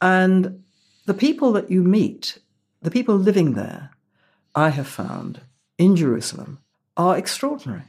[0.00, 0.62] And
[1.06, 2.38] the people that you meet,
[2.82, 3.90] the people living there,
[4.54, 5.40] I have found
[5.78, 6.58] in Jerusalem,
[6.96, 7.84] are extraordinary,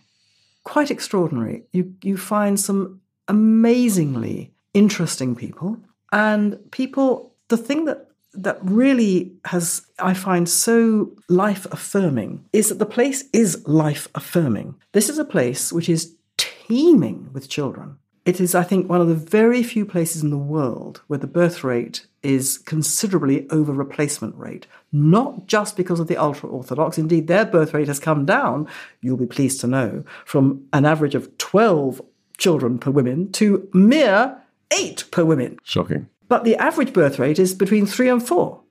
[0.64, 1.64] quite extraordinary.
[1.72, 5.78] You, you find some amazingly interesting people,
[6.12, 8.05] and people, the thing that
[8.38, 14.76] that really has I find so life affirming is that the place is life affirming.
[14.92, 17.98] This is a place which is teeming with children.
[18.26, 21.28] It is, I think, one of the very few places in the world where the
[21.28, 26.98] birth rate is considerably over replacement rate, not just because of the ultra Orthodox.
[26.98, 28.68] Indeed, their birth rate has come down,
[29.00, 32.02] you'll be pleased to know, from an average of 12
[32.38, 34.42] children per woman to mere
[34.80, 35.60] eight per woman.
[35.64, 36.10] Shocking.
[36.28, 38.62] But the average birth rate is between three and four.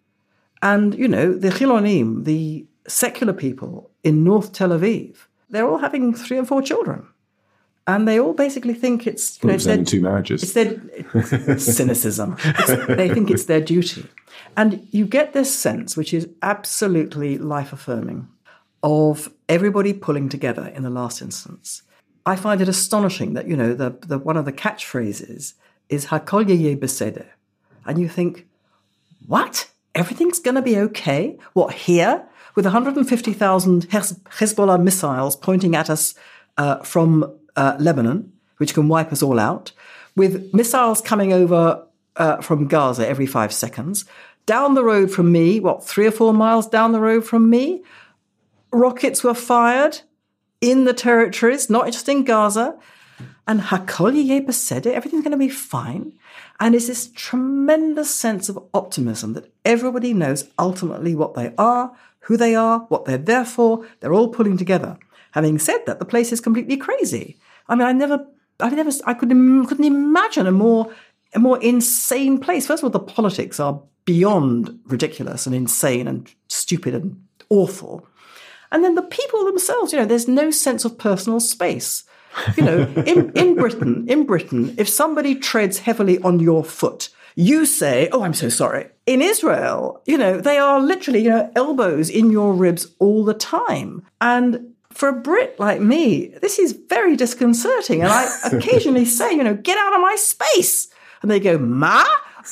[0.63, 5.17] And, you know, the Chilonim, the secular people in North Tel Aviv,
[5.51, 7.07] they're all having three and four children
[7.87, 10.43] and they all basically think it's you know, it's, their, two marriages.
[10.43, 10.81] It's their
[11.49, 12.37] it's cynicism.
[12.43, 14.07] It's, they think it's their duty,
[14.57, 18.29] and you get this sense, which is absolutely life affirming,
[18.83, 21.83] of everybody pulling together in the last instance.
[22.27, 25.55] I find it astonishing that you know the, the one of the catchphrases
[25.91, 27.27] is "Hakol yeh beseder,"
[27.87, 28.47] and you think,
[29.27, 29.71] what?
[29.95, 31.39] Everything's going to be okay?
[31.53, 32.27] What here?
[32.55, 36.15] With 150,000 Hezbollah missiles pointing at us
[36.57, 39.73] uh, from uh, Lebanon, which can wipe us all out,
[40.17, 41.85] with missiles coming over
[42.17, 44.05] uh, from Gaza every five seconds.
[44.47, 47.83] Down the road from me, what, three or four miles down the road from me,
[48.73, 50.01] rockets were fired
[50.61, 52.79] in the territories, not just in Gaza.
[53.47, 56.13] And Hakol said it, everything's going to be fine.
[56.61, 62.37] And it's this tremendous sense of optimism that everybody knows ultimately what they are, who
[62.37, 63.87] they are, what they're there for.
[64.01, 64.99] They're all pulling together.
[65.33, 67.37] Having said that, the place is completely crazy.
[67.69, 68.27] I mean, I never,
[68.61, 70.91] I never, I couldn't, couldn't imagine a more,
[71.35, 72.67] a more insane place.
[72.67, 78.07] First of all, the politics are beyond ridiculous and insane and stupid and awful.
[78.73, 82.05] And then the people themselves, you know, there's no sense of personal space.
[82.57, 87.67] You know, in, in Britain, in Britain, if somebody treads heavily on your foot, you
[87.67, 88.89] say, Oh, I'm so sorry.
[89.07, 93.35] In Israel, you know, they are literally, you know, elbows in your ribs all the
[93.35, 94.07] time.
[94.21, 98.03] And for a Brit like me, this is very disconcerting.
[98.03, 100.89] And I occasionally say, you know, get out of my space.
[101.23, 102.05] And they go, Ma?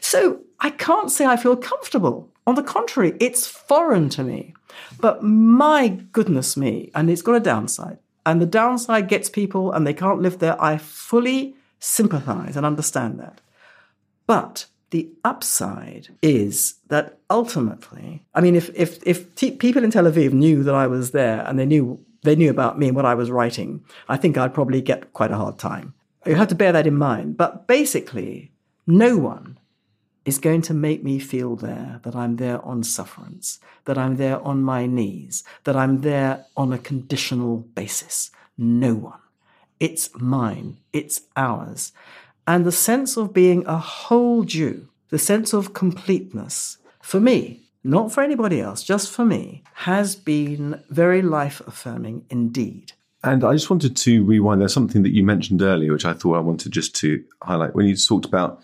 [0.00, 2.30] so I can't say I feel comfortable.
[2.46, 4.54] On the contrary, it's foreign to me.
[5.00, 7.98] But my goodness me, and it's got a downside.
[8.26, 10.60] And the downside gets people and they can't live there.
[10.62, 13.40] I fully sympathize and understand that.
[14.26, 20.04] But the upside is that ultimately, I mean, if if if t- people in Tel
[20.04, 23.06] Aviv knew that I was there and they knew they knew about me and what
[23.06, 25.94] I was writing, I think I'd probably get quite a hard time.
[26.26, 27.36] You have to bear that in mind.
[27.36, 28.50] But basically,
[28.86, 29.58] no one
[30.28, 34.38] is going to make me feel there that I'm there on sufferance, that I'm there
[34.42, 38.30] on my knees, that I'm there on a conditional basis.
[38.58, 39.20] No one.
[39.80, 40.76] It's mine.
[40.92, 41.92] It's ours.
[42.46, 48.12] And the sense of being a whole Jew, the sense of completeness, for me, not
[48.12, 52.92] for anybody else, just for me, has been very life affirming indeed.
[53.24, 54.60] And I just wanted to rewind.
[54.60, 57.86] There's something that you mentioned earlier, which I thought I wanted just to highlight when
[57.86, 58.60] you talked about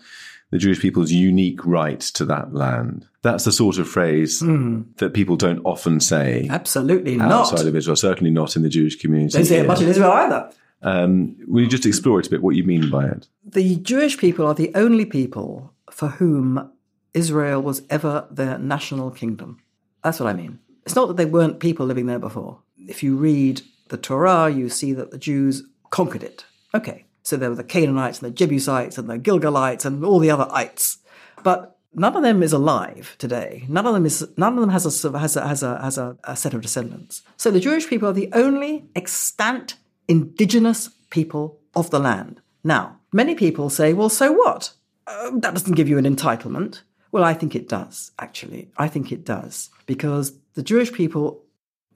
[0.55, 3.05] the Jewish people's unique right to that land.
[3.23, 4.85] That's the sort of phrase mm.
[4.99, 6.47] that people don't often say.
[6.49, 7.65] Absolutely outside not.
[7.65, 9.37] of Israel, certainly not in the Jewish community.
[9.37, 10.49] They say it much in Israel either.
[10.81, 13.27] Um, will you just explore it a bit, what you mean by it?
[13.43, 16.71] The Jewish people are the only people for whom
[17.13, 19.59] Israel was ever their national kingdom.
[20.05, 20.59] That's what I mean.
[20.85, 22.59] It's not that there weren't people living there before.
[22.77, 26.45] If you read the Torah, you see that the Jews conquered it.
[26.73, 30.29] Okay, so there were the Canaanites and the Jebusites and the Girgashites and all the
[30.29, 30.99] other ites.
[31.43, 33.65] But none of them is alive today.
[33.67, 34.25] None of them is.
[34.37, 37.23] None of them has a has a, has a, has a, a set of descendants.
[37.35, 39.75] So the Jewish people are the only extant
[40.07, 42.41] indigenous people of the land.
[42.63, 44.73] Now, many people say, well, so what?
[45.07, 46.81] Uh, that doesn't give you an entitlement.
[47.11, 48.69] Well, I think it does, actually.
[48.77, 49.69] I think it does.
[49.87, 51.44] Because the Jewish people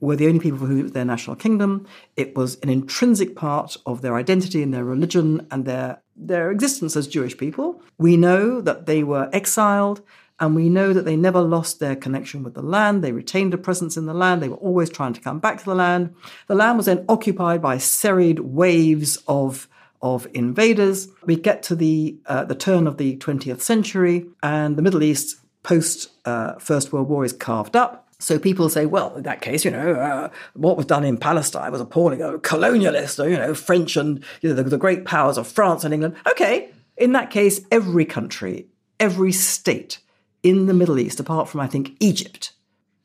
[0.00, 1.86] were the only people for whom it was their national kingdom.
[2.16, 6.96] It was an intrinsic part of their identity and their religion and their, their existence
[6.96, 7.82] as Jewish people.
[7.98, 10.02] We know that they were exiled
[10.40, 13.04] and we know that they never lost their connection with the land.
[13.04, 14.42] They retained a presence in the land.
[14.42, 16.14] They were always trying to come back to the land.
[16.46, 19.68] The land was then occupied by serried waves of
[20.02, 21.08] of invaders.
[21.26, 25.36] We get to the uh, the turn of the 20th century, and the Middle East
[25.62, 27.99] post uh, First World War is carved up.
[28.20, 31.72] So people say, well, in that case, you know, uh, what was done in Palestine
[31.72, 32.22] was appalling.
[32.22, 35.94] Oh, colonialist, you know, French and you know, the, the great powers of France and
[35.94, 36.14] England.
[36.28, 38.66] Okay, in that case, every country,
[39.00, 39.98] every state
[40.42, 42.52] in the Middle East, apart from, I think, Egypt,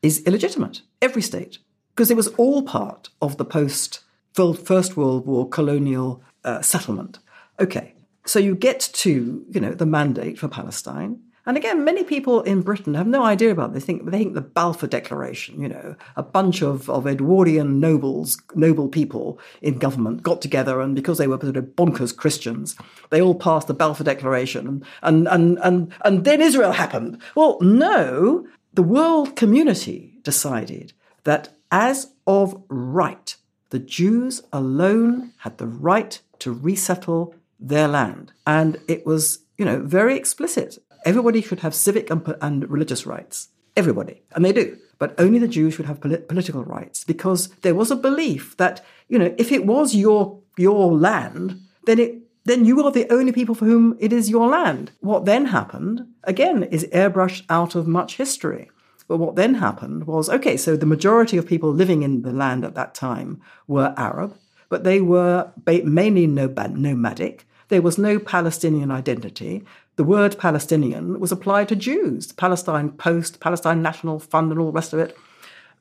[0.02, 0.82] is illegitimate.
[1.02, 1.60] Every state.
[1.96, 4.02] Because it was all part of the post
[4.34, 7.20] First World War colonial uh, settlement.
[7.58, 7.96] Okay,
[8.26, 11.22] so you get to, you know, the mandate for Palestine.
[11.46, 13.84] And again, many people in Britain have no idea about this.
[13.84, 18.42] They think, they think the Balfour Declaration, you know, a bunch of, of Edwardian nobles,
[18.56, 22.76] noble people in government got together and because they were sort of bonkers Christians,
[23.12, 27.22] they all passed the Balfour Declaration and, and, and, and then Israel happened.
[27.36, 30.94] Well, no, the world community decided
[31.24, 33.36] that as of right,
[33.70, 38.32] the Jews alone had the right to resettle their land.
[38.46, 40.78] And it was, you know, very explicit.
[41.06, 43.50] Everybody should have civic and, and religious rights.
[43.78, 44.24] Everybody.
[44.34, 44.78] And they do.
[44.98, 48.84] But only the Jews should have polit- political rights because there was a belief that,
[49.08, 53.32] you know, if it was your, your land, then it then you are the only
[53.32, 54.92] people for whom it is your land.
[55.00, 58.70] What then happened, again, is airbrushed out of much history.
[59.08, 62.64] But what then happened was okay, so the majority of people living in the land
[62.64, 64.38] at that time were Arab,
[64.70, 67.48] but they were mainly nomadic.
[67.70, 69.66] There was no Palestinian identity
[69.96, 74.74] the word Palestinian was applied to Jews, Palestine Post, Palestine National Fund, and all the
[74.74, 75.18] rest of it.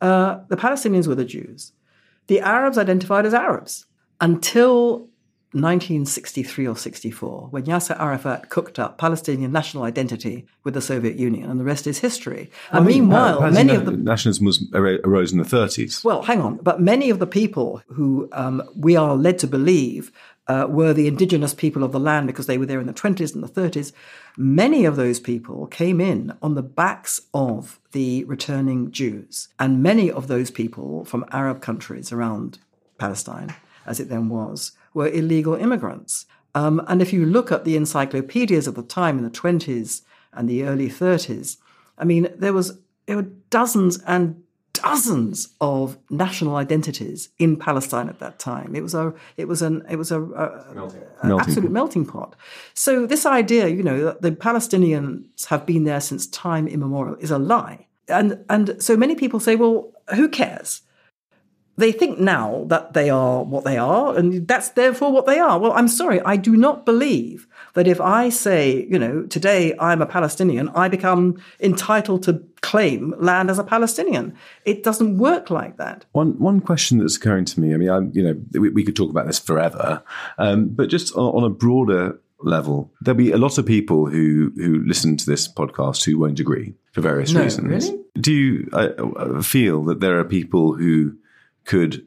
[0.00, 1.72] Uh, the Palestinians were the Jews.
[2.26, 3.86] The Arabs identified as Arabs
[4.20, 5.08] until
[5.54, 11.48] 1963 or 64, when Yasser Arafat cooked up Palestinian national identity with the Soviet Union,
[11.48, 12.50] and the rest is history.
[12.72, 16.02] And meanwhile, many of the nationalism was, arose in the 30s.
[16.02, 20.10] Well, hang on, but many of the people who um, we are led to believe
[20.46, 23.34] uh, were the indigenous people of the land because they were there in the 20s
[23.34, 23.92] and the 30s.
[24.36, 29.48] Many of those people came in on the backs of the returning Jews.
[29.58, 32.58] And many of those people from Arab countries around
[32.98, 33.54] Palestine,
[33.86, 36.26] as it then was, were illegal immigrants.
[36.54, 40.48] Um, and if you look at the encyclopedias of the time in the 20s and
[40.48, 41.56] the early 30s,
[41.98, 44.42] I mean, there was there were dozens and
[44.84, 48.74] dozens of national identities in Palestine at that time.
[48.74, 51.02] It was a it was an it was a, a, melting.
[51.22, 51.72] a melting absolute pot.
[51.72, 52.36] melting pot.
[52.74, 57.30] So this idea, you know, that the Palestinians have been there since time immemorial is
[57.30, 57.86] a lie.
[58.08, 60.82] And and so many people say, well, who cares?
[61.76, 65.58] They think now that they are what they are, and that's therefore what they are.
[65.58, 70.00] Well, I'm sorry, I do not believe that if I say, you know, today I'm
[70.02, 74.34] a Palestinian, I become entitled to claim land as a Palestinian.
[74.64, 76.06] It doesn't work like that.
[76.12, 77.74] One one question that's occurring to me.
[77.74, 80.02] I mean, I, you know, we, we could talk about this forever,
[80.38, 84.52] um, but just on, on a broader level, there'll be a lot of people who
[84.56, 87.66] who listen to this podcast who won't agree for various No, reasons.
[87.66, 88.00] really?
[88.20, 91.16] Do you uh, uh, feel that there are people who
[91.64, 92.06] could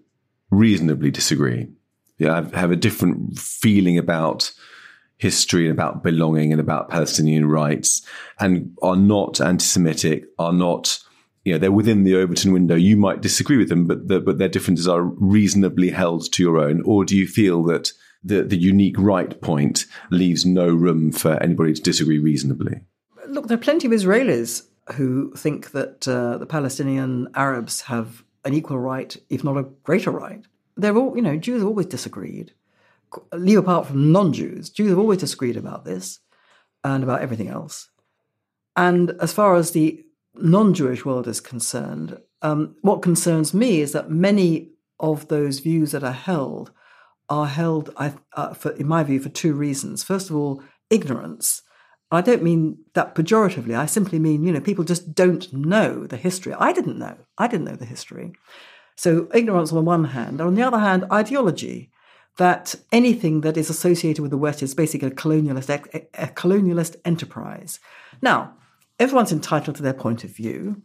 [0.50, 1.68] reasonably disagree?
[2.18, 4.52] Yeah, have a different feeling about
[5.18, 8.02] history and about belonging and about Palestinian rights,
[8.40, 11.00] and are not anti-Semitic, are not.
[11.44, 12.76] You know, they're within the Overton window.
[12.76, 16.58] You might disagree with them, but the, but their differences are reasonably held to your
[16.58, 16.82] own.
[16.82, 21.74] Or do you feel that the the unique right point leaves no room for anybody
[21.74, 22.82] to disagree reasonably?
[23.30, 28.54] Look, there are plenty of Israelis who think that uh, the Palestinian Arabs have an
[28.54, 30.44] equal right, if not a greater right.
[30.76, 32.52] They're all, you know, Jews have always disagreed.
[33.34, 36.20] Leave apart from non-Jews, Jews have always disagreed about this
[36.84, 37.90] and about everything else.
[38.76, 40.04] And as far as the
[40.36, 46.04] non-Jewish world is concerned, um, what concerns me is that many of those views that
[46.04, 46.72] are held
[47.30, 50.04] are held, I, uh, for, in my view, for two reasons.
[50.04, 51.62] First of all, ignorance.
[52.10, 53.78] I don't mean that pejoratively.
[53.78, 56.54] I simply mean, you know, people just don't know the history.
[56.54, 57.18] I didn't know.
[57.38, 58.32] I didn't know the history.
[58.96, 60.40] So ignorance on the one hand.
[60.40, 61.92] On the other hand, ideology.
[62.38, 65.70] That anything that is associated with the West is basically a colonialist,
[66.14, 67.80] a colonialist enterprise.
[68.22, 68.54] Now,
[69.00, 70.82] everyone's entitled to their point of view.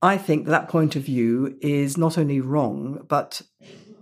[0.00, 3.42] I think that point of view is not only wrong, but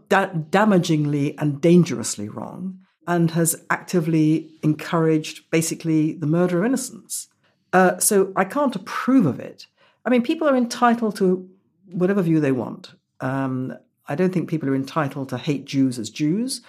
[0.08, 7.28] da- damagingly and dangerously wrong, and has actively encouraged basically the murder of innocents.
[7.72, 9.66] Uh, so I can't approve of it.
[10.04, 11.48] I mean, people are entitled to
[11.86, 12.94] whatever view they want.
[13.20, 13.76] Um,
[14.08, 16.62] I don't think people are entitled to hate Jews as Jews.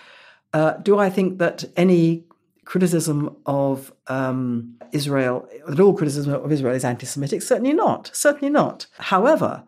[0.53, 2.25] Uh, do I think that any
[2.65, 7.41] criticism of um, Israel, that all criticism of Israel is anti Semitic?
[7.41, 8.11] Certainly not.
[8.13, 8.85] Certainly not.
[8.97, 9.63] However,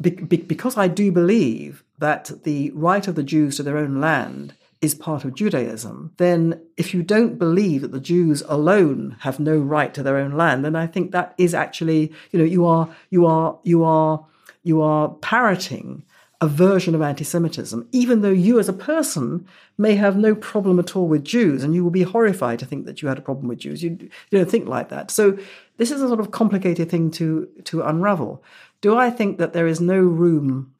[0.00, 4.00] be- be- because I do believe that the right of the Jews to their own
[4.00, 9.38] land is part of Judaism, then if you don't believe that the Jews alone have
[9.38, 12.64] no right to their own land, then I think that is actually, you know, you
[12.64, 14.24] are you are you are
[14.62, 16.02] you are parroting
[16.40, 20.96] a version of anti-Semitism, even though you as a person may have no problem at
[20.96, 23.46] all with Jews, and you will be horrified to think that you had a problem
[23.46, 23.82] with Jews.
[23.82, 25.10] You, you don't think like that.
[25.10, 25.38] So
[25.76, 28.42] this is a sort of complicated thing to to unravel.
[28.80, 30.72] Do I think that there is no room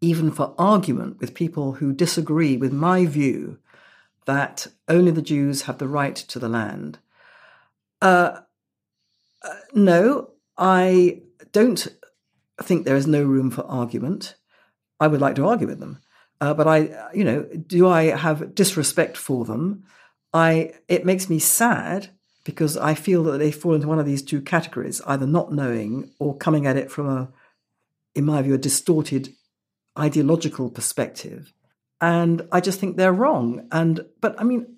[0.00, 3.58] even for argument with people who disagree with my view
[4.26, 6.98] that only the Jews have the right to the land?
[8.02, 8.40] Uh,
[9.42, 11.22] uh, no, I
[11.52, 11.88] don't
[12.64, 14.36] think there is no room for argument.
[15.00, 16.00] I would like to argue with them,
[16.40, 19.84] uh, but I, you know, do I have disrespect for them?
[20.32, 22.10] I it makes me sad
[22.44, 26.10] because I feel that they fall into one of these two categories, either not knowing
[26.18, 27.28] or coming at it from a,
[28.14, 29.32] in my view, a distorted
[29.98, 31.52] ideological perspective.
[32.00, 33.66] And I just think they're wrong.
[33.72, 34.76] And but I mean,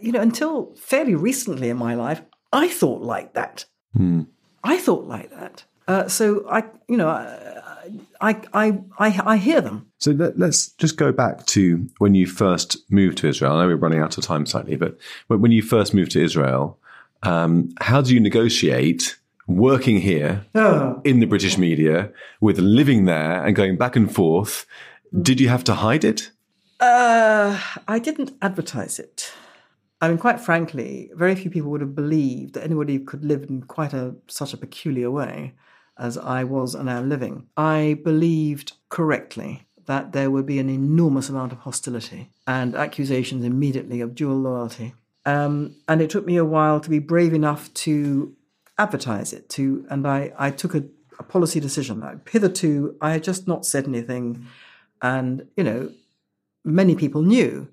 [0.00, 3.66] you know, until fairly recently in my life, I thought like that.
[4.64, 5.64] I thought like that.
[5.88, 9.86] Uh, so I, you know, I, I, I, I hear them.
[9.98, 13.52] So let, us just go back to when you first moved to Israel.
[13.52, 16.22] I know we're running out of time slightly, but when when you first moved to
[16.22, 16.78] Israel,
[17.22, 19.16] um, how do you negotiate
[19.46, 21.00] working here Oh.
[21.04, 22.10] in the British media
[22.40, 24.66] with living there and going back and forth?
[25.22, 26.30] Did you have to hide it?
[26.80, 27.58] Uh,
[27.88, 29.32] I didn't advertise it.
[30.00, 33.62] I mean, quite frankly, very few people would have believed that anybody could live in
[33.62, 35.54] quite a such a peculiar way
[35.98, 37.46] as I was and am living.
[37.56, 44.00] I believed correctly that there would be an enormous amount of hostility and accusations immediately
[44.00, 44.94] of dual loyalty.
[45.24, 48.34] Um, and it took me a while to be brave enough to
[48.78, 49.48] advertise it.
[49.50, 50.84] To and I, I took a,
[51.18, 52.20] a policy decision.
[52.28, 54.46] Hitherto, I had just not said anything,
[55.02, 55.90] and you know,
[56.64, 57.68] many people knew.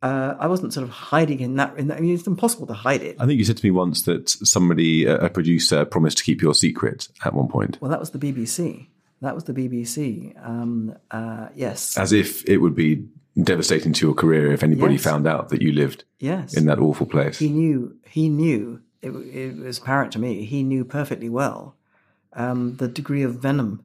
[0.00, 1.76] Uh, I wasn't sort of hiding in that.
[1.76, 3.16] In that, I mean, it's impossible to hide it.
[3.18, 6.54] I think you said to me once that somebody, a producer, promised to keep your
[6.54, 8.86] secret at one point, Well, that was the BBC.
[9.22, 10.34] That was the BBC.
[10.46, 13.04] Um, uh, yes, as if it would be
[13.42, 15.02] devastating to your career if anybody Yes.
[15.04, 16.56] found out that you lived yes.
[16.56, 17.38] in that awful place.
[17.38, 17.96] he knew.
[18.08, 18.80] He knew.
[19.02, 20.44] It, it was apparent to me.
[20.44, 21.76] He knew perfectly well
[22.32, 23.84] um, the degree of venom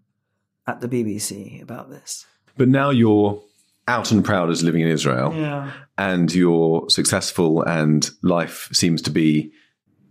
[0.68, 2.26] at the BBC about this.
[2.57, 3.41] But now you're
[3.88, 5.71] out and proud as living in Israel, Yeah.
[5.97, 9.51] and you're successful, and life seems to be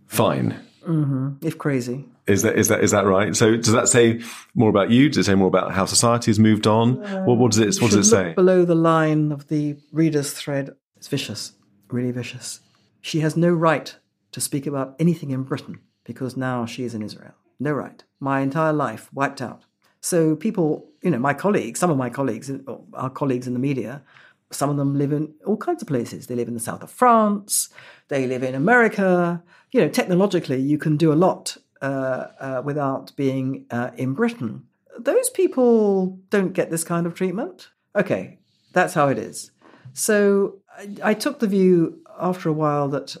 [0.07, 0.55] fine.
[0.85, 2.05] hmm If crazy.
[2.25, 3.35] Is that is that is that right?
[3.35, 4.21] So does that say
[4.55, 5.09] more about you?
[5.09, 6.95] Does it say more about how society has moved on?
[7.25, 8.33] what, what does it what does it say?
[8.33, 11.53] Below the line of the reader's thread, it's vicious,
[11.91, 12.61] really vicious.
[13.01, 13.93] She has no right
[14.31, 17.33] to speak about anything in Britain because now she is in Israel.
[17.59, 18.01] No right.
[18.21, 19.65] My entire life wiped out.
[20.03, 23.59] So people, you know, my colleagues, some of my colleagues, or our colleagues in the
[23.59, 24.03] media,
[24.51, 26.27] some of them live in all kinds of places.
[26.27, 27.69] They live in the south of France.
[28.09, 29.41] They live in America.
[29.71, 34.63] You know, technologically, you can do a lot uh, uh, without being uh, in Britain.
[34.99, 37.69] Those people don't get this kind of treatment.
[37.95, 38.39] Okay,
[38.73, 39.51] that's how it is.
[39.93, 43.15] So I, I took the view after a while that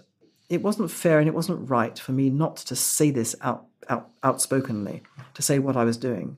[0.49, 4.09] it wasn't fair and it wasn't right for me not to say this out, out
[4.21, 5.01] outspokenly,
[5.33, 6.35] to say what I was doing.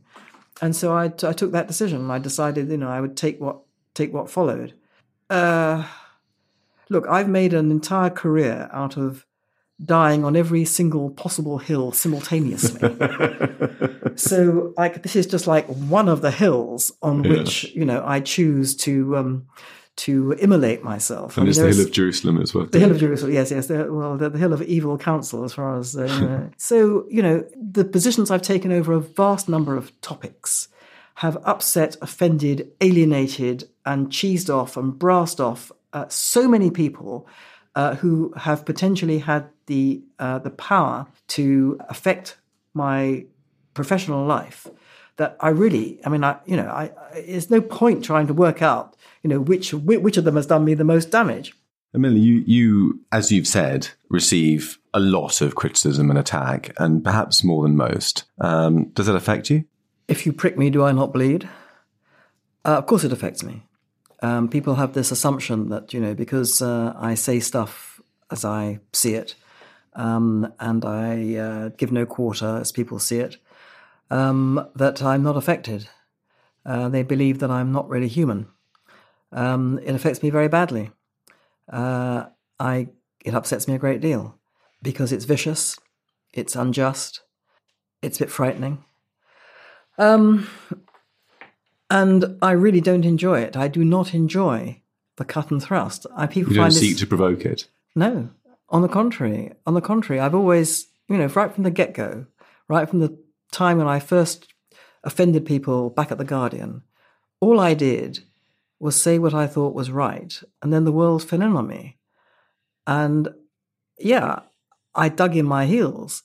[0.62, 2.10] And so I, I took that decision.
[2.10, 3.60] I decided, you know, I would take what
[3.94, 4.74] take what followed.
[5.30, 5.88] Uh,
[6.90, 9.26] look, I've made an entire career out of
[9.84, 12.80] dying on every single possible hill simultaneously.
[14.16, 18.22] so, like, this is just like one of the hills on which you know I
[18.22, 19.48] choose to um,
[19.98, 21.38] to immolate myself.
[21.38, 22.66] I And mean, it's the hill of Jerusalem as well.
[22.66, 23.68] the hill of Jerusalem, yes, yes.
[23.68, 27.46] The, well, the, the hill of evil counsel, as far as uh, so you know,
[27.56, 30.68] the positions I've taken over a vast number of topics
[31.16, 37.26] have upset, offended, alienated, and cheesed off and brassed off uh, so many people
[37.76, 42.38] uh, who have potentially had the uh, the power to affect
[42.74, 43.26] my
[43.74, 44.68] professional life.
[45.18, 48.34] That I really, I mean, I you know, I, I there's no point trying to
[48.34, 51.54] work out, you know, which which which of them has done me the most damage.
[51.94, 57.44] Melanie, you, you, as you've said, receive a lot of criticism and attack, and perhaps
[57.44, 58.26] more than most.
[58.42, 59.64] Um, does that affect you?
[60.10, 61.48] If you prick me, do I not bleed?
[62.66, 63.64] Uh, of course, it affects me.
[64.22, 68.02] Um, people have this assumption that, you know, because uh, I say stuff
[68.32, 69.36] as I see it
[69.94, 73.38] um, and I uh, give no quarter as people see it,
[74.10, 75.88] um, that I'm not affected.
[76.66, 78.48] Uh, they believe that I'm not really human.
[79.32, 80.92] Um, it affects me very badly.
[81.72, 82.26] Uh,
[82.60, 82.88] I,
[83.24, 84.38] it upsets me a great deal
[84.82, 85.78] because it's vicious,
[86.34, 87.22] it's unjust,
[88.02, 88.84] it's a bit frightening.
[89.98, 90.48] Um,
[91.90, 93.56] and I really don't enjoy it.
[93.56, 94.82] I do not enjoy
[95.18, 96.06] the cut and thrust.
[96.16, 97.68] I people You don't seek this, to provoke it.
[97.96, 98.30] no.
[98.70, 102.26] On the contrary, on the contrary, I've always, you know, right from the get go,
[102.68, 103.16] right from the
[103.52, 104.48] time when I first
[105.04, 106.84] offended people back at the Guardian,
[107.40, 108.20] all I did
[108.80, 111.98] was say what I thought was right, and then the world fell in on me.
[112.88, 113.30] And
[113.98, 114.42] yeah,
[114.94, 116.24] I dug in my heels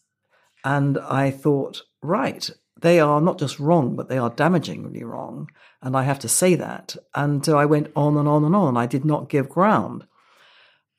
[0.65, 2.51] and I thought, right,
[2.81, 5.51] they are not just wrong, but they are damagingly wrong.
[5.83, 6.97] And I have to say that.
[7.15, 8.77] And so I went on and on and on.
[8.77, 10.07] I did not give ground.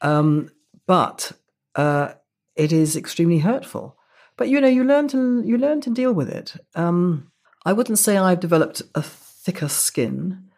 [0.01, 0.49] Um,
[0.87, 1.31] but
[1.75, 2.13] uh,
[2.55, 3.97] it is extremely hurtful.
[4.41, 6.55] But you know, you learn to you learn to deal with it.
[6.73, 7.31] Um,
[7.63, 10.49] I wouldn't say I've developed a thicker skin.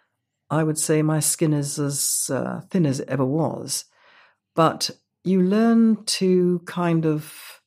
[0.49, 3.83] I would say my skin is as uh, thin as it ever was.
[4.55, 4.89] But
[5.25, 7.59] you learn to kind of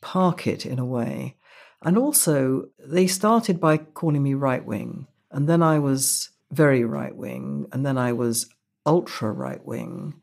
[0.00, 1.38] park it in a way.
[1.82, 7.16] And also, they started by calling me right wing, and then I was very right
[7.16, 8.46] wing, and then I was
[8.86, 10.14] ultra right wing,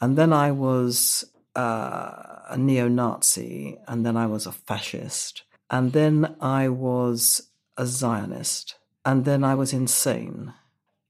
[0.00, 1.24] and then I was
[1.56, 7.86] uh, a neo Nazi, and then I was a fascist, and then I was a
[7.86, 10.52] Zionist, and then I was insane,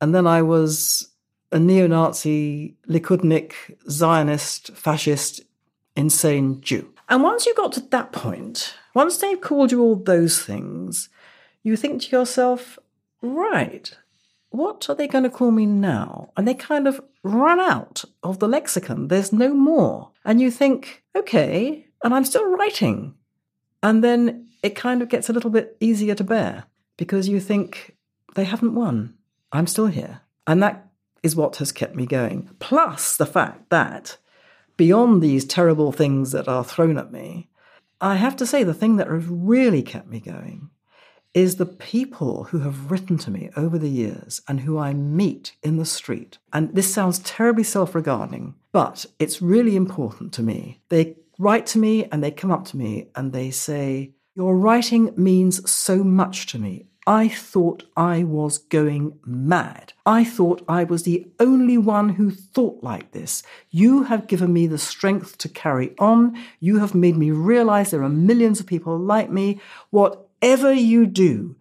[0.01, 1.09] and then I was
[1.51, 3.53] a neo Nazi, Likudnik,
[3.89, 5.43] Zionist, fascist,
[5.95, 6.93] insane Jew.
[7.09, 11.11] And once you got to that point, once they've called you all those things,
[11.63, 12.79] you think to yourself,
[13.21, 13.95] right,
[14.51, 16.31] what are they going to call me now?
[16.37, 19.09] And they kind of run out of the lexicon.
[19.09, 20.12] There's no more.
[20.25, 23.15] And you think, okay, and I'm still writing.
[23.83, 26.65] And then it kind of gets a little bit easier to bear
[26.97, 27.97] because you think
[28.35, 29.15] they haven't won.
[29.51, 30.21] I'm still here.
[30.47, 30.89] And that
[31.23, 32.51] is what has kept me going.
[32.59, 34.19] Plus the fact that
[34.77, 37.49] beyond these terrible things that are thrown at me,
[38.01, 40.71] I have to say the thing that has really kept me going
[41.35, 45.57] is the people who have written to me over the years and who I meet
[45.63, 46.39] in the street.
[46.53, 50.81] And this sounds terribly self regarding, but it's really important to me.
[50.89, 55.13] They write to me and they come up to me and they say, Your writing
[55.17, 56.87] means so much to me.
[57.05, 59.93] I thought I was going mad.
[60.07, 63.43] I thought I was the only one who thought like this.
[63.71, 66.39] You have given me the strength to carry on.
[66.61, 69.61] You have made me realize there are millions of people like me.
[70.43, 71.55] Whatever you do,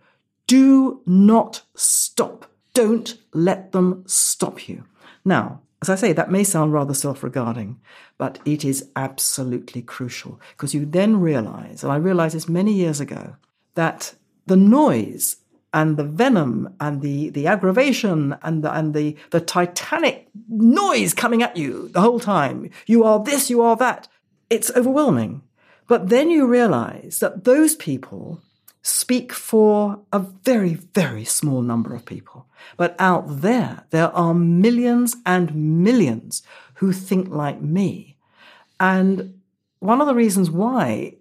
[0.47, 2.47] do not stop.
[2.73, 4.86] Don't let them stop you.
[5.23, 7.79] Now, As I say, that may sound rather self regarding,
[8.19, 12.99] but it is absolutely crucial because you then realize, and I realized this many years
[12.99, 13.36] ago,
[13.73, 14.13] that
[14.45, 15.38] the noise
[15.73, 21.41] and the venom and the, the aggravation and the, and the, the titanic noise coming
[21.41, 22.69] at you the whole time.
[22.86, 24.07] You are this, you are that.
[24.51, 25.41] It's overwhelming.
[25.88, 28.39] But then you realize that those people
[28.82, 32.47] speak for a very, very small number of people.
[32.77, 36.43] But out there, there are millions and millions
[36.75, 38.17] who think like me.
[38.79, 39.39] And
[39.79, 41.15] one of the reasons why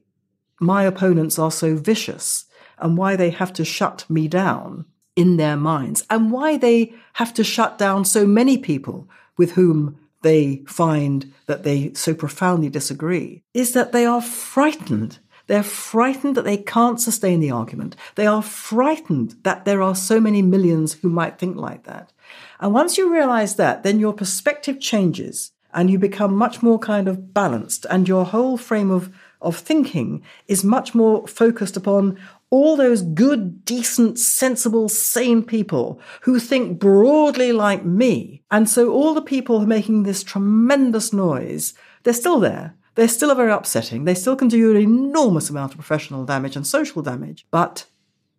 [0.61, 2.47] my opponents are so vicious
[2.79, 4.87] and why they have to shut me down
[5.17, 9.99] in their minds and why they have to shut down so many people with whom
[10.23, 15.19] they find that they so profoundly disagree is that they are frightened.
[15.51, 17.97] They're frightened that they can't sustain the argument.
[18.15, 22.13] They are frightened that there are so many millions who might think like that.
[22.61, 27.09] And once you realize that, then your perspective changes and you become much more kind
[27.09, 32.17] of balanced and your whole frame of, of thinking is much more focused upon
[32.51, 38.41] all those good, decent, sensible, sane people who think broadly like me.
[38.53, 41.75] And so all the people who are making this tremendous noise,
[42.05, 42.77] they're still there.
[42.95, 44.05] They're still very upsetting.
[44.05, 47.87] They still can do you an enormous amount of professional damage and social damage, but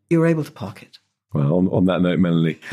[0.10, 1.00] you're able to park it.
[1.34, 2.60] Well, on, on that note, Melanie,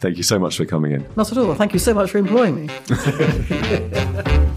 [0.00, 1.06] thank you so much for coming in.
[1.16, 1.54] Not at all.
[1.54, 2.74] Thank you so much for employing me.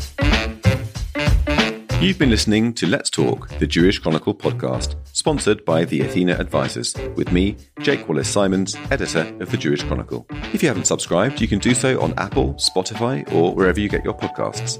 [2.02, 6.96] You've been listening to Let's Talk, the Jewish Chronicle podcast, sponsored by the Athena Advisors,
[7.16, 10.26] with me, Jake Wallis Simons, editor of the Jewish Chronicle.
[10.54, 14.06] If you haven't subscribed, you can do so on Apple, Spotify, or wherever you get
[14.06, 14.80] your podcasts.